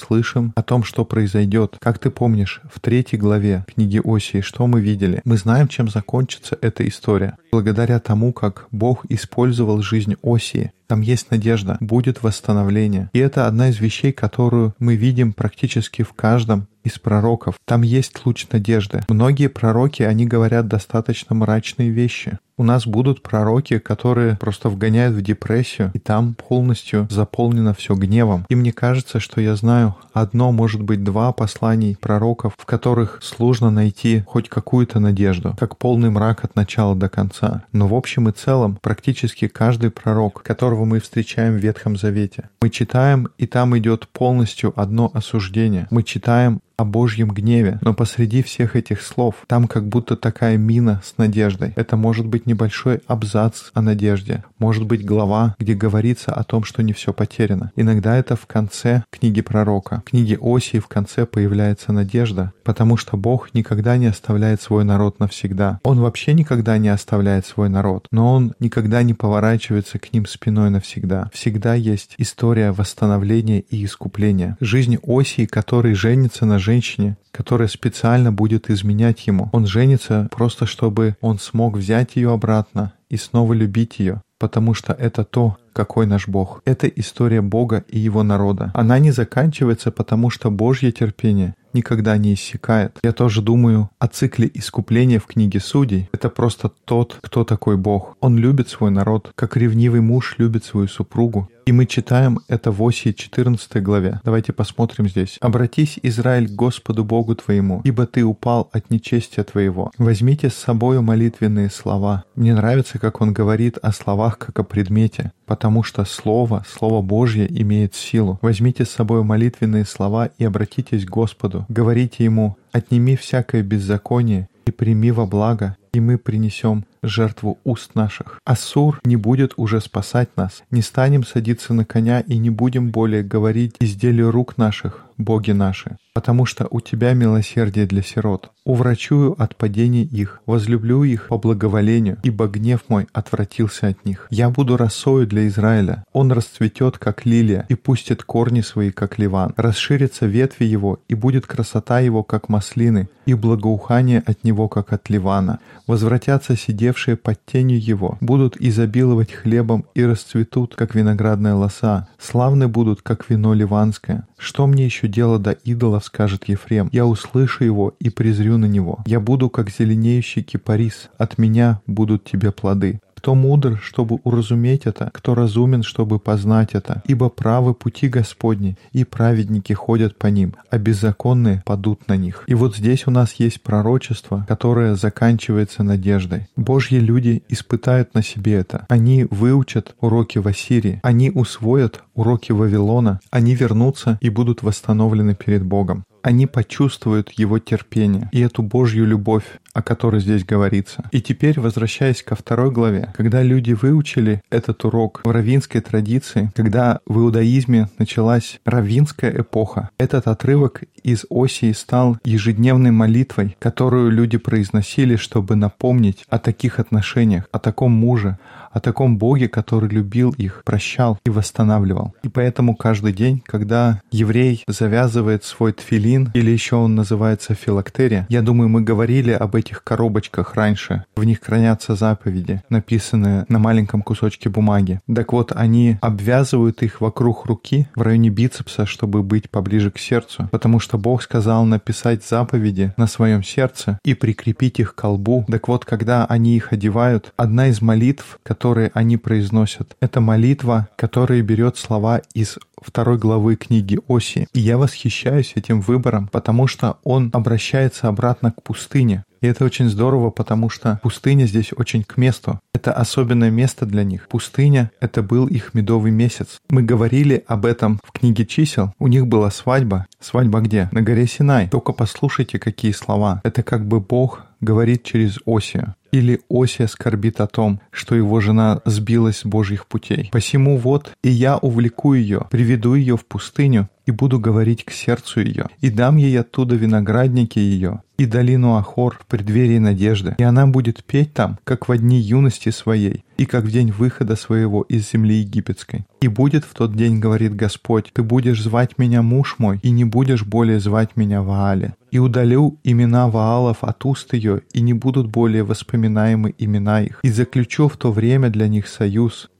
о 0.55 0.63
том, 0.63 0.85
что 0.85 1.05
произойдет. 1.05 1.77
Как 1.81 1.99
ты 1.99 2.11
помнишь, 2.11 2.61
в 2.73 2.81
третьей 2.81 3.19
главе 3.19 3.65
книги 3.67 4.01
Осии, 4.05 4.41
что 4.41 4.67
мы 4.67 4.81
видели? 4.81 5.21
Мы 5.25 5.37
знаем, 5.37 5.69
чем 5.69 5.89
закончится 5.89 6.57
эта 6.61 6.87
история. 6.87 7.37
Благодаря 7.53 7.99
тому, 7.99 8.33
как 8.33 8.67
Бог 8.71 9.05
использовал 9.09 9.83
жизнь 9.83 10.17
Осии, 10.23 10.73
там 10.87 11.01
есть 11.01 11.31
надежда, 11.31 11.77
будет 11.81 12.23
восстановление. 12.23 13.11
И 13.13 13.19
это 13.19 13.47
одна 13.47 13.69
из 13.69 13.81
вещей, 13.81 14.13
которую 14.13 14.75
мы 14.79 14.97
видим 14.97 15.33
практически 15.33 16.03
в 16.03 16.13
каждом 16.13 16.69
из 16.87 16.99
пророков. 16.99 17.57
Там 17.65 17.83
есть 17.83 18.25
луч 18.25 18.47
надежды. 18.53 19.03
Многие 19.09 19.49
пророки, 19.49 20.05
они 20.05 20.25
говорят 20.25 20.69
достаточно 20.69 21.35
мрачные 21.35 21.91
вещи. 21.91 22.39
У 22.59 22.65
нас 22.65 22.87
будут 22.87 23.23
пророки, 23.23 23.79
которые 23.79 24.37
просто 24.37 24.71
вгоняют 24.71 25.15
в 25.15 25.21
депрессию, 25.21 25.91
и 25.93 25.99
там 25.99 26.35
полностью 26.35 27.07
заполнено 27.11 27.75
все 27.75 27.95
гневом. 27.95 28.47
И 28.49 28.55
мне 28.55 28.73
кажется, 28.73 29.21
что 29.21 29.43
я 29.43 29.57
знаю 29.57 29.95
одно, 30.15 30.53
может 30.53 30.81
быть, 30.81 31.05
два 31.05 31.33
посланий 31.33 31.99
пророков, 32.01 32.55
в 32.57 32.65
которых 32.65 33.19
сложно 33.21 33.71
найти 33.71 34.23
хоть 34.27 34.49
какую-то 34.49 35.01
надежду, 35.01 35.55
как 35.59 35.77
полный 35.77 36.09
мрак 36.09 36.45
от 36.45 36.57
начала 36.57 36.95
до 36.97 37.11
конца. 37.11 37.65
Но 37.73 37.89
в 37.89 37.95
общем 37.95 38.31
и 38.31 38.33
целом, 38.33 38.79
практически 38.81 39.49
каждый 39.49 39.91
пророк, 39.91 40.43
которого 40.43 40.76
мы 40.85 41.01
встречаем 41.01 41.55
в 41.55 41.59
Ветхом 41.59 41.97
Завете, 41.97 42.51
мы 42.61 42.71
читаем, 42.71 43.29
и 43.39 43.47
там 43.47 43.77
идет 43.79 44.09
полностью 44.09 44.73
одно 44.79 45.11
осуждение. 45.15 45.87
Мы 45.91 46.03
читаем 46.03 46.61
о 46.77 46.85
Божьем 46.85 47.31
гневе, 47.31 47.79
но 47.81 47.95
посреди 47.95 48.43
всех 48.43 48.77
этих 48.77 49.01
слов 49.01 49.37
там 49.47 49.67
как 49.67 49.89
будто 49.89 50.17
такая 50.17 50.57
мина 50.59 51.01
с 51.05 51.17
надеждой. 51.17 51.73
Это 51.77 51.97
может 51.97 52.27
быть 52.27 52.47
небольшой 52.47 53.01
абзац 53.07 53.71
о 53.73 53.81
надежде, 53.81 54.45
может 54.59 54.85
быть 54.85 55.05
глава, 55.05 55.57
где 55.59 55.75
говорится 55.75 56.33
о 56.33 56.45
том, 56.45 56.65
что 56.65 56.83
не 56.83 56.93
все 56.93 57.13
потеряно. 57.13 57.73
Иногда 57.77 58.17
это 58.17 58.37
в 58.37 58.47
конце 58.47 59.05
книги 59.11 59.41
пророка. 59.41 60.03
В 60.07 60.11
книге 60.11 60.39
Осии 60.41 60.79
в 60.79 60.87
конце 60.89 61.25
появляется 61.25 61.93
надежда, 61.93 62.53
потому 62.63 62.97
что 62.97 63.17
Бог 63.17 63.55
никогда 63.55 63.97
не 63.97 64.07
оставляет 64.07 64.61
свой 64.61 64.85
народ 64.85 65.19
навсегда. 65.19 65.81
Он 65.83 66.01
вообще 66.01 66.35
никогда 66.35 66.77
не 66.79 66.89
оставляет 66.89 67.47
свой 67.47 67.69
народ, 67.69 68.07
но 68.11 68.35
Он 68.35 68.53
никогда 68.61 69.03
не 69.03 69.15
поворачивается 69.15 69.99
к 69.99 70.13
ним 70.13 70.27
спиной 70.27 70.71
навсегда. 70.71 71.31
Всегда 71.33 71.75
есть 71.75 72.15
история 72.19 72.73
восстановления 72.73 73.61
и 73.61 73.85
искупления. 73.85 74.57
Жизнь 74.61 74.99
Осии, 75.03 75.47
который 75.47 75.95
женится 75.95 76.45
на 76.45 76.59
женщине, 76.67 77.17
которая 77.31 77.69
специально 77.69 78.33
будет 78.33 78.71
изменять 78.71 79.27
ему. 79.29 79.49
Он 79.53 79.67
женится 79.67 80.29
просто, 80.33 80.67
чтобы 80.67 81.17
он 81.21 81.39
смог 81.39 81.77
взять 81.77 82.17
ее 82.17 82.33
обратно 82.33 82.93
и 83.09 83.17
снова 83.17 83.53
любить 83.53 84.01
ее, 84.01 84.23
потому 84.39 84.75
что 84.75 84.93
это 84.93 85.25
то, 85.25 85.57
какой 85.73 86.07
наш 86.07 86.27
Бог. 86.27 86.63
Это 86.65 86.89
история 86.89 87.43
Бога 87.43 87.85
и 87.89 87.99
Его 87.99 88.23
народа. 88.23 88.73
Она 88.75 88.99
не 88.99 89.13
заканчивается, 89.13 89.91
потому 89.91 90.31
что 90.31 90.51
Божье 90.51 90.91
терпение 90.91 91.55
никогда 91.73 92.17
не 92.17 92.33
иссякает. 92.35 92.99
Я 93.05 93.13
тоже 93.13 93.43
думаю 93.43 93.91
о 93.99 94.09
цикле 94.09 94.51
искупления 94.55 95.21
в 95.21 95.27
книге 95.27 95.61
Судей. 95.61 96.09
Это 96.13 96.31
просто 96.31 96.71
тот, 96.85 97.19
кто 97.21 97.45
такой 97.45 97.77
Бог. 97.77 98.17
Он 98.21 98.39
любит 98.39 98.69
свой 98.71 98.91
народ, 98.91 99.33
как 99.35 99.57
ревнивый 99.57 100.01
муж 100.01 100.37
любит 100.39 100.65
свою 100.65 100.89
супругу. 100.89 101.49
И 101.67 101.73
мы 101.73 101.87
читаем 101.87 102.39
это 102.47 102.71
в 102.71 102.81
Осии 102.81 103.11
14 103.11 103.83
главе. 103.83 104.21
Давайте 104.23 104.53
посмотрим 104.53 105.09
здесь. 105.09 105.37
«Обратись, 105.41 105.99
Израиль, 106.01 106.47
к 106.47 106.53
Господу 106.53 107.03
Богу 107.03 107.35
твоему, 107.35 107.81
ибо 107.83 108.07
ты 108.07 108.23
упал 108.23 108.71
от 108.73 108.89
нечестия 108.89 109.43
твоего. 109.43 109.91
Возьмите 109.99 110.49
с 110.49 110.55
собою 110.55 111.03
молитвенные 111.03 111.69
слова». 111.69 112.23
Мне 112.37 112.55
нравится, 112.55 113.01
как 113.01 113.21
он 113.21 113.33
говорит 113.33 113.79
о 113.83 113.91
словах 113.91 114.39
как 114.39 114.57
о 114.61 114.63
предмете, 114.63 115.33
потому 115.45 115.83
что 115.83 116.05
Слово, 116.05 116.65
Слово 116.69 117.03
Божье 117.03 117.49
имеет 117.51 117.97
силу. 117.97 118.39
Возьмите 118.43 118.85
с 118.85 118.91
собой 118.91 119.25
молитвенные 119.25 119.87
слова 119.87 120.31
и 120.39 120.45
обратитесь 120.45 121.05
к 121.05 121.11
Господу. 121.11 121.67
Говорите 121.69 122.23
Ему, 122.23 122.57
«Отними 122.71 123.17
всякое 123.17 123.65
беззаконие 123.65 124.49
и 124.67 124.71
прими 124.71 125.11
во 125.11 125.27
благо, 125.27 125.77
и 125.93 125.99
мы 125.99 126.17
принесем 126.17 126.85
жертву 127.03 127.59
уст 127.65 127.95
наших. 127.95 128.41
Ассур 128.45 129.01
не 129.05 129.17
будет 129.17 129.53
уже 129.57 129.81
спасать 129.81 130.37
нас. 130.37 130.63
Не 130.71 130.83
станем 130.83 131.25
садиться 131.25 131.75
на 131.75 131.85
коня 131.85 132.21
и 132.21 132.37
не 132.39 132.51
будем 132.51 132.91
более 132.91 133.23
говорить 133.23 133.77
изделия 133.81 134.31
рук 134.31 134.57
наших, 134.57 135.07
боги 135.19 135.53
наши, 135.53 135.97
потому 136.15 136.47
что 136.47 136.67
у 136.71 136.81
Тебя 136.81 137.15
милосердие 137.15 137.87
для 137.87 138.03
сирот. 138.03 138.51
Уврачую 138.65 139.41
от 139.41 139.57
падения 139.57 140.03
их, 140.03 140.41
возлюблю 140.47 141.05
их 141.05 141.29
по 141.29 141.39
благоволению, 141.39 142.19
ибо 142.23 142.49
гнев 142.49 142.81
мой 142.89 143.07
отвратился 143.13 143.89
от 143.89 144.05
них. 144.05 144.27
Я 144.31 144.51
буду 144.51 144.77
росою 144.77 145.27
для 145.27 145.47
Израиля. 145.47 146.05
Он 146.13 146.33
расцветет, 146.33 146.99
как 146.99 147.27
лилия, 147.27 147.67
и 147.69 147.75
пустит 147.75 148.25
корни 148.25 148.61
свои, 148.61 148.91
как 148.91 149.19
ливан. 149.19 149.53
Расширится 149.57 150.27
ветви 150.27 150.65
его, 150.65 151.01
и 151.09 151.15
будет 151.15 151.47
красота 151.47 152.01
его, 152.01 152.23
как 152.23 152.49
маслины, 152.49 153.09
и 153.25 153.35
благоухание 153.35 154.23
от 154.27 154.45
него, 154.45 154.69
как 154.69 154.93
от 154.93 155.09
ливана. 155.11 155.61
Возвратятся 155.87 156.57
сидевшие 156.87 157.17
под 157.17 157.45
тенью 157.45 157.81
его, 157.83 158.17
будут 158.21 158.57
изобиловать 158.61 159.33
хлебом 159.33 159.87
и 159.95 160.05
расцветут, 160.05 160.77
как 160.77 160.95
виноградная 160.95 161.55
лоса. 161.55 162.07
Славны 162.17 162.69
будут, 162.69 163.03
как 163.03 163.29
вино 163.29 163.55
ливанское. 163.55 164.27
Что 164.39 164.69
мне 164.69 164.85
еще 164.85 165.09
дело 165.09 165.41
до 165.41 165.51
идолов, 165.51 166.05
скажет 166.05 166.45
Ефрем. 166.47 166.89
Я 166.93 167.07
услышу 167.07 167.65
его 167.65 167.95
и 167.99 168.09
презрю 168.11 168.57
на 168.57 168.67
него. 168.67 169.01
Я 169.07 169.19
буду, 169.19 169.51
как 169.51 169.71
зеленеющий 169.71 170.43
кипарис. 170.43 171.09
От 171.19 171.39
меня 171.39 171.81
будут 171.89 172.23
тебе 172.23 172.53
плоды. 172.53 173.01
Кто 173.27 173.35
мудр, 173.35 173.81
чтобы 173.83 174.21
уразуметь 174.23 174.87
это, 174.87 175.11
кто 175.13 175.35
разумен, 175.35 175.83
чтобы 175.83 176.21
познать 176.21 176.75
это. 176.75 177.03
Ибо 177.07 177.29
правы 177.29 177.75
пути 177.75 178.07
Господни, 178.07 178.79
и 178.93 179.03
праведники 179.03 179.73
ходят 179.73 180.17
по 180.17 180.29
ним, 180.29 180.55
а 180.71 180.79
беззаконные 180.79 181.61
падут 181.67 182.07
на 182.07 182.17
них. 182.17 182.45
И 182.47 182.55
вот 182.55 182.77
здесь 182.77 183.09
у 183.09 183.11
нас 183.11 183.33
есть 183.33 183.63
пророчество, 183.63 184.47
которое 184.47 184.95
заканчивается 184.95 185.83
надеждой. 185.83 186.47
Божьи 186.55 187.01
люди 187.01 187.43
испытают 187.49 188.15
на 188.15 188.23
себе 188.23 188.55
это. 188.55 188.87
Они 188.89 189.27
выучат 189.29 189.97
уроки 190.01 190.39
в 190.39 190.47
Ассирии, 190.47 191.01
они 191.03 191.33
усвоят 191.33 192.05
уроки 192.15 192.53
Вавилона, 192.53 193.19
они 193.33 193.57
вернутся 193.57 194.19
и 194.21 194.31
будут 194.31 194.63
восстановлены 194.63 195.35
перед 195.35 195.65
Богом 195.65 196.05
они 196.27 196.49
почувствуют 196.49 197.31
его 197.39 197.61
терпение 197.61 198.29
и 198.33 198.41
эту 198.41 198.65
Божью 198.65 199.07
любовь, 199.07 199.45
о 199.73 199.81
которой 199.81 200.21
здесь 200.21 200.45
говорится. 200.45 201.05
И 201.13 201.23
теперь, 201.23 201.61
возвращаясь 201.61 202.21
ко 202.21 202.35
второй 202.35 202.73
главе, 202.73 203.13
когда 203.17 203.45
люди 203.45 203.75
выучили 203.75 204.43
этот 204.51 204.85
урок 204.85 205.21
в 205.23 205.31
равинской 205.31 205.81
традиции, 205.81 206.51
когда 206.57 206.99
в 207.07 207.21
иудаизме 207.21 207.89
началась 207.99 208.59
равинская 208.65 209.41
эпоха, 209.41 209.91
этот 209.99 210.27
отрывок 210.27 210.83
из 211.07 211.25
Осии 211.31 211.71
стал 211.71 212.19
ежедневной 212.25 212.91
молитвой, 212.91 213.57
которую 213.61 214.11
люди 214.11 214.39
произносили, 214.39 215.15
чтобы 215.15 215.55
напомнить 215.55 216.25
о 216.29 216.41
таких 216.41 216.81
отношениях, 216.81 217.49
о 217.53 217.61
таком 217.61 217.93
муже, 217.93 218.39
о 218.73 218.81
таком 218.81 219.17
Боге, 219.17 219.49
который 219.49 219.89
любил 219.89 220.35
их, 220.37 220.63
прощал 220.65 221.19
и 221.25 221.31
восстанавливал. 221.31 222.15
И 222.23 222.29
поэтому 222.29 222.77
каждый 222.77 223.15
день, 223.15 223.43
когда 223.47 224.03
еврей 224.11 224.65
завязывает 224.69 225.45
свой 225.45 225.73
тфилин, 225.73 226.31
или 226.35 226.51
еще 226.51 226.77
он 226.77 226.95
называется 226.95 227.55
филактерия, 227.55 228.27
я 228.29 228.43
думаю, 228.43 228.69
мы 228.69 228.83
говорили 228.83 229.31
об 229.31 229.55
этих 229.55 229.83
коробочках 229.83 230.57
раньше. 230.57 231.05
В 231.17 231.25
них 231.25 231.41
хранятся 231.41 231.95
заповеди, 231.95 232.63
написанные 232.69 233.47
на 233.49 233.59
маленьком 233.59 234.03
кусочке 234.03 234.51
бумаги. 234.51 235.01
Так 235.13 235.33
вот, 235.33 235.53
они 235.55 235.97
обвязывают 236.03 236.83
их 236.83 237.01
вокруг 237.01 237.47
руки 237.47 237.89
в 237.95 238.03
районе 238.03 238.29
бицепса, 238.29 238.85
чтобы 238.85 239.23
быть 239.23 239.49
поближе 239.49 239.91
к 239.91 239.99
сердцу, 239.99 240.49
потому 240.51 240.81
что 240.81 240.96
Бог 240.99 241.23
сказал 241.23 241.65
написать 241.65 242.25
заповеди 242.25 242.93
на 242.97 243.07
своем 243.07 243.43
сердце 243.43 243.99
и 244.05 244.15
прикрепить 244.15 244.81
их 244.81 244.95
к 244.95 245.01
колбу. 245.01 245.45
Так 245.49 245.69
вот, 245.69 245.85
когда 245.85 246.25
они 246.27 246.57
их 246.57 246.73
одевают, 246.73 247.33
одна 247.37 247.69
из 247.69 247.81
молитв, 247.81 248.39
которые 248.43 248.91
они 248.95 249.17
произносят. 249.17 249.97
Это 250.01 250.21
молитва, 250.21 250.89
которая 250.97 251.43
берет 251.43 251.77
слова 251.77 252.21
из 252.35 252.59
второй 252.83 253.19
главы 253.19 253.57
книги 253.57 253.99
Оси. 254.09 254.49
И 254.53 254.61
я 254.61 254.79
восхищаюсь 254.79 255.53
этим 255.55 255.81
выбором, 255.81 256.29
потому 256.29 256.67
что 256.67 256.99
он 257.05 257.31
обращается 257.33 258.09
обратно 258.09 258.53
к 258.53 258.63
пустыне. 258.63 259.25
И 259.41 259.47
это 259.47 259.65
очень 259.65 259.89
здорово, 259.89 260.31
потому 260.31 260.71
что 260.71 260.99
пустыня 261.03 261.47
здесь 261.47 261.71
очень 261.77 262.03
к 262.03 262.17
месту. 262.17 262.61
Это 262.75 262.93
особенное 262.93 263.51
место 263.51 263.87
для 263.87 264.03
них. 264.03 264.29
Пустыня— 264.29 264.91
это 265.01 265.23
был 265.23 265.47
их 265.47 265.75
медовый 265.75 266.11
месяц. 266.11 266.59
Мы 266.71 266.83
говорили 266.83 267.45
об 267.47 267.67
этом 267.67 268.01
в 268.03 268.13
книге 268.13 268.47
чисел. 268.47 268.93
У 268.99 269.09
них 269.09 269.27
была 269.27 269.51
свадьба. 269.51 270.07
Свадьба 270.21 270.61
где? 270.61 270.89
На 270.93 271.03
горе 271.03 271.27
Синай. 271.27 271.69
Только 271.69 271.93
послушайте, 271.93 272.59
какие 272.59 272.93
слова. 272.93 273.41
Это 273.45 273.63
как 273.63 273.87
бы 273.87 274.01
Бог 274.01 274.43
говорит 274.61 275.03
через 275.03 275.39
Осию. 275.47 275.95
Или 276.13 276.41
Осия 276.49 276.87
скорбит 276.87 277.41
о 277.41 277.47
том, 277.47 277.81
что 277.91 278.15
его 278.15 278.41
жена 278.41 278.81
сбилась 278.85 279.39
с 279.39 279.45
Божьих 279.45 279.87
путей. 279.87 280.31
Посему 280.33 280.79
вот, 280.79 281.13
и 281.23 281.29
я 281.29 281.59
увлеку 281.59 282.15
ее, 282.15 282.47
приведу 282.51 282.95
ее 282.95 283.17
в 283.17 283.27
пустыню, 283.27 283.89
и 284.07 284.13
буду 284.13 284.39
говорить 284.39 284.85
к 284.85 284.93
сердцу 284.93 285.41
ее, 285.41 285.67
и 285.81 285.91
дам 285.91 286.17
ей 286.17 286.39
оттуда 286.39 286.77
виноградники 286.77 287.59
ее, 287.59 288.03
и 288.19 288.27
долину 288.27 288.77
Ахор 288.77 289.19
в 289.21 289.27
преддверии 289.27 289.79
надежды, 289.79 290.35
и 290.39 290.43
она 290.43 290.67
будет 290.67 291.05
петь 291.05 291.35
там, 291.35 291.59
как 291.65 291.89
в 291.89 291.97
дни 291.97 292.19
юности 292.19 292.71
своей, 292.71 293.25
и 293.37 293.47
как 293.47 293.65
в 293.65 293.71
день 293.71 293.93
выхода 293.93 294.37
своего 294.37 294.83
из 294.83 295.11
земли 295.11 295.37
египетской. 295.37 296.07
И 296.21 296.29
будет 296.29 296.65
в 296.65 296.75
тот 296.75 296.95
день, 296.95 297.21
говорит 297.21 297.55
Господь, 297.55 298.11
ты 298.13 298.23
будешь 298.23 298.63
звать 298.63 298.99
меня 298.99 299.23
муж 299.23 299.57
мой, 299.59 299.79
и 299.83 299.91
не 299.91 300.05
будешь 300.05 300.45
более 300.45 300.81
звать 300.81 301.17
меня 301.17 301.43
Ваале. 301.43 301.95
И 302.11 302.19
удалю 302.19 302.79
имена 302.85 303.29
Ваалов 303.29 303.85
от 303.85 304.05
уст 304.05 304.33
ее, 304.33 304.63
и 304.73 304.81
не 304.81 304.95
будут 304.95 305.29
более 305.29 305.65
воспоминаемы 305.65 306.55
имена 306.59 307.03
их. 307.03 307.21
И 307.23 307.31
заключу 307.31 307.89
в 307.89 307.97
то 307.97 308.13
время 308.13 308.49
для 308.49 308.69
них 308.69 308.89
союз, 308.89 309.51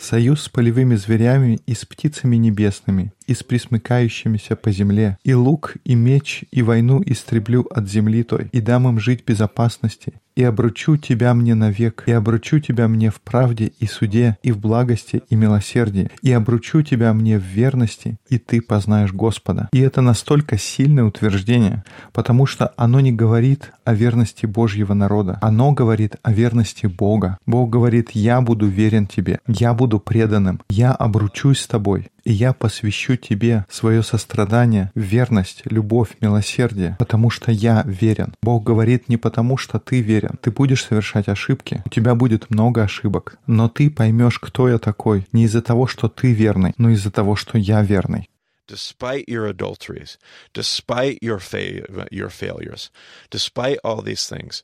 Союз 0.00 0.42
с 0.42 0.48
полевыми 0.50 0.96
зверями 0.96 1.58
и 1.66 1.74
с 1.74 1.86
птицами 1.86 2.36
небесными, 2.36 3.12
и 3.26 3.34
с 3.34 3.42
присмыкающимися 3.42 4.54
по 4.56 4.70
земле. 4.70 5.16
И 5.24 5.34
лук, 5.34 5.76
и 5.84 5.94
меч, 5.94 6.44
и 6.50 6.62
войну 6.62 7.02
истреблю 7.06 7.66
от 7.70 7.88
земли 7.88 8.22
той, 8.22 8.48
и 8.52 8.60
дам 8.60 8.88
им 8.88 9.00
жить 9.00 9.24
безопасности, 9.26 10.12
и 10.36 10.44
обручу 10.44 10.96
тебя 10.96 11.34
мне 11.34 11.54
навек, 11.54 12.04
и 12.06 12.12
обручу 12.12 12.60
тебя 12.60 12.86
мне 12.86 13.10
в 13.10 13.20
правде 13.20 13.72
и 13.80 13.86
суде, 13.86 14.36
и 14.42 14.52
в 14.52 14.58
благости 14.58 15.22
и 15.30 15.34
милосердии, 15.34 16.10
и 16.22 16.30
обручу 16.30 16.82
тебя 16.82 17.12
мне 17.12 17.38
в 17.38 17.42
верности, 17.42 18.18
и 18.28 18.38
ты 18.38 18.60
познаешь 18.60 19.12
Господа. 19.12 19.68
И 19.72 19.80
это 19.80 20.00
настолько 20.00 20.56
сильное 20.56 21.04
утверждение, 21.04 21.82
потому 22.12 22.46
что 22.46 22.72
оно 22.76 23.00
не 23.00 23.10
говорит 23.10 23.72
о 23.88 23.94
верности 23.94 24.44
Божьего 24.44 24.92
народа, 24.92 25.38
оно 25.40 25.72
говорит 25.72 26.16
о 26.22 26.30
верности 26.30 26.84
Бога. 26.84 27.38
Бог 27.46 27.70
говорит, 27.70 28.10
я 28.10 28.42
буду 28.42 28.66
верен 28.66 29.06
тебе, 29.06 29.40
я 29.46 29.72
буду 29.72 29.98
преданным, 29.98 30.60
я 30.68 30.92
обручусь 30.92 31.60
с 31.60 31.66
тобой, 31.66 32.08
и 32.22 32.30
я 32.30 32.52
посвящу 32.52 33.16
тебе 33.16 33.64
свое 33.70 34.02
сострадание, 34.02 34.92
верность, 34.94 35.62
любовь, 35.64 36.10
милосердие, 36.20 36.96
потому 36.98 37.30
что 37.30 37.50
я 37.50 37.82
верен. 37.86 38.34
Бог 38.42 38.62
говорит 38.62 39.08
не 39.08 39.16
потому, 39.16 39.56
что 39.56 39.78
ты 39.78 40.02
верен. 40.02 40.32
Ты 40.42 40.50
будешь 40.50 40.84
совершать 40.84 41.28
ошибки, 41.28 41.82
у 41.86 41.88
тебя 41.88 42.14
будет 42.14 42.50
много 42.50 42.82
ошибок, 42.82 43.38
но 43.46 43.70
ты 43.70 43.88
поймешь, 43.88 44.38
кто 44.38 44.68
я 44.68 44.76
такой, 44.76 45.26
не 45.32 45.44
из-за 45.44 45.62
того, 45.62 45.86
что 45.86 46.10
ты 46.10 46.34
верный, 46.34 46.74
но 46.76 46.90
из-за 46.90 47.10
того, 47.10 47.36
что 47.36 47.56
я 47.56 47.80
верный. 47.80 48.28
Despite 48.68 49.28
your 49.28 49.46
adulteries, 49.46 50.18
despite 50.52 51.18
your, 51.20 51.40
fa- 51.40 52.06
your 52.12 52.28
failures, 52.28 52.90
despite 53.30 53.78
all 53.82 54.02
these 54.02 54.28
things, 54.28 54.62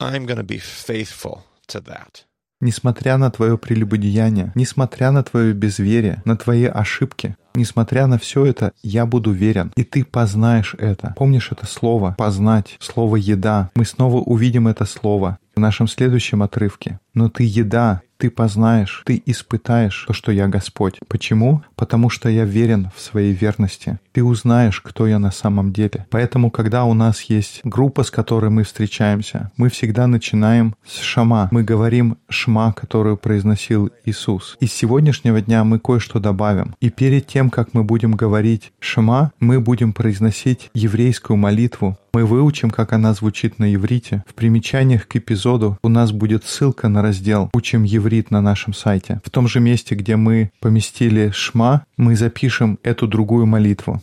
I'm 0.00 0.26
going 0.26 0.38
to 0.38 0.44
be 0.44 0.58
faithful 0.58 1.44
to 1.68 1.80
that. 1.82 2.24
Несмотря 2.60 3.16
на 3.18 3.28
твое 3.30 3.58
прелюбодеяние, 3.58 4.52
несмотря 4.54 5.10
на 5.10 5.24
твое 5.24 5.52
безверие, 5.52 6.22
на 6.24 6.36
твои 6.36 6.66
ошибки, 6.66 7.36
несмотря 7.56 8.06
на 8.06 8.18
все 8.18 8.46
это, 8.46 8.72
я 8.84 9.04
буду 9.04 9.32
верен, 9.32 9.72
и 9.74 9.82
ты 9.82 10.04
познаешь 10.04 10.76
это. 10.78 11.12
Помнишь 11.16 11.50
это 11.50 11.66
слово 11.66 12.14
«познать», 12.16 12.76
слово 12.78 13.16
«еда». 13.16 13.70
Мы 13.74 13.84
снова 13.84 14.18
увидим 14.18 14.68
это 14.68 14.84
слово 14.84 15.38
в 15.56 15.60
нашем 15.60 15.88
следующем 15.88 16.42
отрывке. 16.42 17.00
Но 17.14 17.28
ты 17.28 17.44
еда, 17.44 18.02
ты 18.22 18.30
познаешь, 18.30 19.02
ты 19.04 19.20
испытаешь 19.26 20.04
то, 20.06 20.12
что 20.12 20.30
я 20.30 20.46
Господь. 20.46 21.00
Почему? 21.08 21.62
Потому 21.74 22.08
что 22.08 22.28
я 22.28 22.44
верен 22.44 22.92
в 22.94 23.00
своей 23.00 23.32
верности. 23.32 23.98
Ты 24.12 24.22
узнаешь, 24.22 24.80
кто 24.80 25.08
я 25.08 25.18
на 25.18 25.32
самом 25.32 25.72
деле. 25.72 26.06
Поэтому, 26.08 26.52
когда 26.52 26.84
у 26.84 26.94
нас 26.94 27.22
есть 27.22 27.62
группа, 27.64 28.04
с 28.04 28.12
которой 28.12 28.48
мы 28.48 28.62
встречаемся, 28.62 29.50
мы 29.56 29.70
всегда 29.70 30.06
начинаем 30.06 30.76
с 30.86 31.00
шама. 31.00 31.48
Мы 31.50 31.64
говорим 31.64 32.16
шма, 32.28 32.72
которую 32.72 33.16
произносил 33.16 33.90
Иисус. 34.04 34.56
Из 34.60 34.72
сегодняшнего 34.72 35.40
дня 35.40 35.64
мы 35.64 35.80
кое-что 35.80 36.20
добавим. 36.20 36.76
И 36.80 36.90
перед 36.90 37.26
тем, 37.26 37.50
как 37.50 37.74
мы 37.74 37.82
будем 37.82 38.12
говорить 38.12 38.72
шма, 38.78 39.32
мы 39.40 39.58
будем 39.58 39.92
произносить 39.92 40.70
еврейскую 40.74 41.36
молитву, 41.36 41.98
мы 42.14 42.26
выучим, 42.26 42.70
как 42.70 42.92
она 42.92 43.14
звучит 43.14 43.58
на 43.58 43.74
иврите. 43.74 44.22
В 44.28 44.34
примечаниях 44.34 45.08
к 45.08 45.16
эпизоду 45.16 45.78
у 45.82 45.88
нас 45.88 46.12
будет 46.12 46.44
ссылка 46.44 46.88
на 46.88 47.01
раздел 47.02 47.50
«Учим 47.52 47.82
еврит» 47.82 48.30
на 48.30 48.40
нашем 48.40 48.72
сайте. 48.72 49.20
В 49.24 49.30
том 49.30 49.48
же 49.48 49.60
месте, 49.60 49.94
где 49.94 50.16
мы 50.16 50.50
поместили 50.60 51.30
«Шма», 51.34 51.84
мы 51.96 52.16
запишем 52.16 52.78
эту 52.82 53.06
другую 53.06 53.46
молитву. 53.46 54.00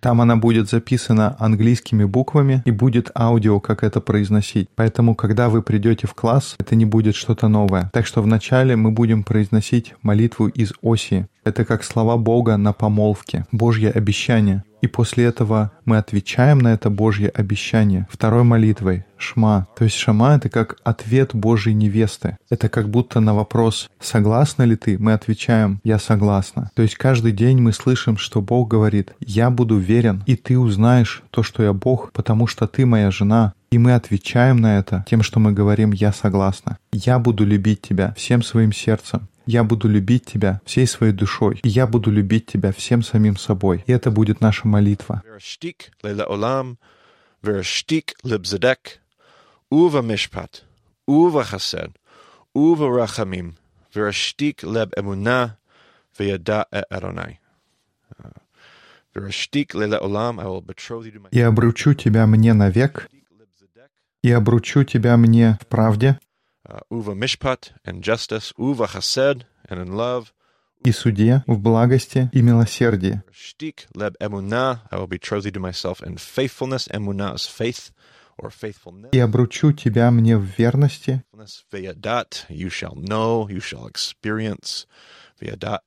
Там 0.00 0.20
она 0.20 0.36
будет 0.36 0.68
записана 0.68 1.36
английскими 1.38 2.04
буквами 2.04 2.62
и 2.64 2.70
будет 2.70 3.10
аудио, 3.14 3.60
как 3.60 3.84
это 3.84 4.00
произносить. 4.00 4.68
Поэтому, 4.74 5.14
когда 5.14 5.48
вы 5.48 5.62
придете 5.62 6.06
в 6.06 6.14
класс, 6.14 6.56
это 6.58 6.74
не 6.74 6.84
будет 6.84 7.14
что-то 7.14 7.48
новое. 7.48 7.90
Так 7.92 8.06
что 8.06 8.22
вначале 8.22 8.76
мы 8.76 8.90
будем 8.90 9.22
произносить 9.22 9.94
молитву 10.02 10.48
из 10.48 10.72
оси. 10.82 11.26
Это 11.44 11.64
как 11.64 11.84
слова 11.84 12.16
Бога 12.16 12.56
на 12.56 12.72
помолвке, 12.72 13.46
Божье 13.52 13.90
обещание. 13.90 14.64
И 14.82 14.88
после 14.88 15.24
этого 15.24 15.70
мы 15.84 15.98
отвечаем 15.98 16.58
на 16.58 16.74
это 16.74 16.90
Божье 16.90 17.28
обещание 17.28 18.06
второй 18.10 18.44
молитвой, 18.44 19.04
шма. 19.16 19.66
То 19.76 19.84
есть 19.84 19.96
шама— 19.96 20.34
это 20.36 20.48
как 20.48 20.76
ответ 20.84 21.34
Божьей 21.34 21.74
невесты. 21.74 22.36
Это 22.50 22.68
как 22.68 22.88
будто 22.88 23.20
на 23.20 23.34
вопрос 23.34 23.88
«согласна 24.00 24.64
ли 24.64 24.76
ты?» 24.76 24.98
мы 24.98 25.12
отвечаем 25.12 25.80
«я 25.82 25.98
согласна». 25.98 26.70
То 26.74 26.82
есть 26.82 26.95
каждый 26.96 27.32
день 27.32 27.60
мы 27.60 27.72
слышим, 27.72 28.16
что 28.16 28.40
Бог 28.40 28.68
говорит 28.68 29.14
«я 29.20 29.50
буду 29.50 29.76
верен, 29.78 30.22
и 30.26 30.36
ты 30.36 30.58
узнаешь 30.58 31.22
то, 31.30 31.42
что 31.42 31.62
я 31.62 31.72
Бог, 31.72 32.12
потому 32.12 32.46
что 32.46 32.66
ты 32.66 32.86
моя 32.86 33.10
жена». 33.10 33.54
И 33.70 33.78
мы 33.78 33.94
отвечаем 33.94 34.58
на 34.58 34.78
это 34.78 35.04
тем, 35.08 35.22
что 35.22 35.40
мы 35.40 35.52
говорим 35.52 35.92
«я 35.92 36.12
согласна». 36.12 36.78
«Я 36.92 37.18
буду 37.18 37.44
любить 37.44 37.82
тебя 37.82 38.14
всем 38.16 38.42
своим 38.42 38.72
сердцем, 38.72 39.28
я 39.46 39.62
буду 39.62 39.88
любить 39.88 40.24
тебя 40.26 40.60
всей 40.64 40.86
своей 40.86 41.12
душой, 41.12 41.60
и 41.62 41.68
я 41.68 41.86
буду 41.86 42.10
любить 42.10 42.46
тебя 42.46 42.72
всем 42.72 43.02
самим 43.02 43.36
собой. 43.36 43.84
И 43.86 43.92
это 43.92 44.10
будет 44.10 44.40
наша 44.40 44.66
молитва. 44.66 45.22
Uva 51.08 51.44
chesed, 51.44 51.94
uva 52.52 52.88
rachamim, 52.88 53.54
v'rashtik 53.94 54.64
И 61.30 61.40
обручу 61.40 61.94
тебя 61.94 62.26
мне 62.26 62.54
навек, 62.54 63.08
и 64.22 64.30
обручу 64.30 64.84
тебя 64.84 65.16
мне 65.16 65.58
в 65.60 65.66
правде, 65.66 66.18
и 70.84 70.92
суде, 70.92 71.42
в 71.46 71.58
благости 71.58 72.30
и 72.32 72.42
милосердии. 72.42 73.22
И 79.12 79.18
обручу 79.18 79.72
тебя 79.72 80.10
мне 80.10 80.36
в 80.36 80.44
верности. 80.58 81.22
Veyadat 85.40 85.80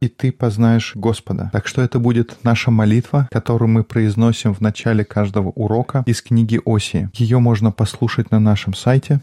и 0.00 0.08
ты 0.08 0.32
познаешь 0.32 0.94
Господа. 0.94 1.50
Так 1.52 1.66
что 1.66 1.80
это 1.80 1.98
будет 1.98 2.44
наша 2.44 2.70
молитва, 2.70 3.28
которую 3.30 3.68
мы 3.68 3.84
произносим 3.84 4.54
в 4.54 4.60
начале 4.60 5.04
каждого 5.04 5.48
урока 5.48 6.02
из 6.06 6.20
книги 6.22 6.60
Оси. 6.64 7.08
Ее 7.14 7.38
можно 7.38 7.72
послушать 7.72 8.30
на 8.30 8.40
нашем 8.40 8.74
сайте 8.74 9.22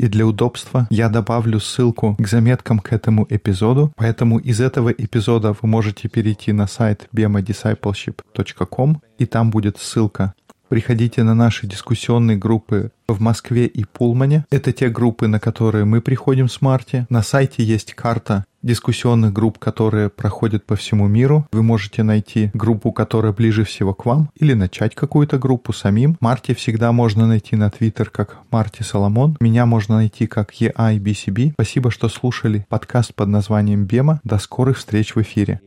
и 0.00 0.08
для 0.08 0.26
удобства 0.26 0.86
я 0.88 1.10
добавлю 1.10 1.60
ссылку 1.60 2.16
к 2.18 2.26
заметкам 2.26 2.78
к 2.78 2.90
этому 2.94 3.26
эпизоду, 3.28 3.92
поэтому 3.96 4.38
из 4.38 4.58
этого 4.58 4.88
эпизода 4.88 5.52
вы 5.52 5.68
можете 5.68 6.08
перейти 6.08 6.52
на 6.52 6.66
сайт 6.66 7.06
bemadiscipleship.com, 7.14 9.02
и 9.18 9.26
там 9.26 9.50
будет 9.50 9.76
ссылка 9.76 10.32
Приходите 10.70 11.24
на 11.24 11.34
наши 11.34 11.66
дискуссионные 11.66 12.36
группы 12.36 12.92
в 13.08 13.20
Москве 13.20 13.66
и 13.66 13.82
Пулмане. 13.82 14.46
Это 14.52 14.72
те 14.72 14.88
группы, 14.88 15.26
на 15.26 15.40
которые 15.40 15.84
мы 15.84 16.00
приходим 16.00 16.48
с 16.48 16.60
Марти. 16.60 17.06
На 17.10 17.24
сайте 17.24 17.64
есть 17.64 17.94
карта 17.94 18.44
дискуссионных 18.62 19.32
групп, 19.32 19.58
которые 19.58 20.10
проходят 20.10 20.64
по 20.64 20.76
всему 20.76 21.08
миру. 21.08 21.44
Вы 21.50 21.64
можете 21.64 22.04
найти 22.04 22.52
группу, 22.54 22.92
которая 22.92 23.32
ближе 23.32 23.64
всего 23.64 23.94
к 23.94 24.06
вам, 24.06 24.30
или 24.36 24.54
начать 24.54 24.94
какую-то 24.94 25.38
группу 25.38 25.72
самим. 25.72 26.16
Марти 26.20 26.54
всегда 26.54 26.92
можно 26.92 27.26
найти 27.26 27.56
на 27.56 27.68
Твиттер 27.68 28.08
как 28.08 28.38
Марти 28.52 28.84
Соломон. 28.84 29.36
Меня 29.40 29.66
можно 29.66 29.96
найти 29.96 30.28
как 30.28 30.52
EIBCB. 30.52 31.54
Спасибо, 31.54 31.90
что 31.90 32.08
слушали 32.08 32.64
подкаст 32.68 33.12
под 33.16 33.26
названием 33.26 33.86
Бема. 33.86 34.20
До 34.22 34.38
скорых 34.38 34.78
встреч 34.78 35.16
в 35.16 35.20
эфире. 35.20 35.60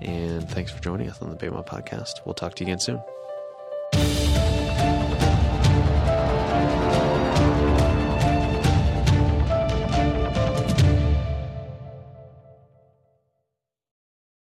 And 0.00 0.48
thanks 0.48 0.70
for 0.72 0.82
joining 0.82 1.08
us 1.10 1.20
on 1.22 1.30
the 1.30 1.36
Baymont 1.36 1.66
Podcast. 1.66 2.24
We'll 2.24 2.34
talk 2.34 2.54
to 2.56 2.64
you 2.64 2.68
again 2.68 2.80
soon. 2.80 4.21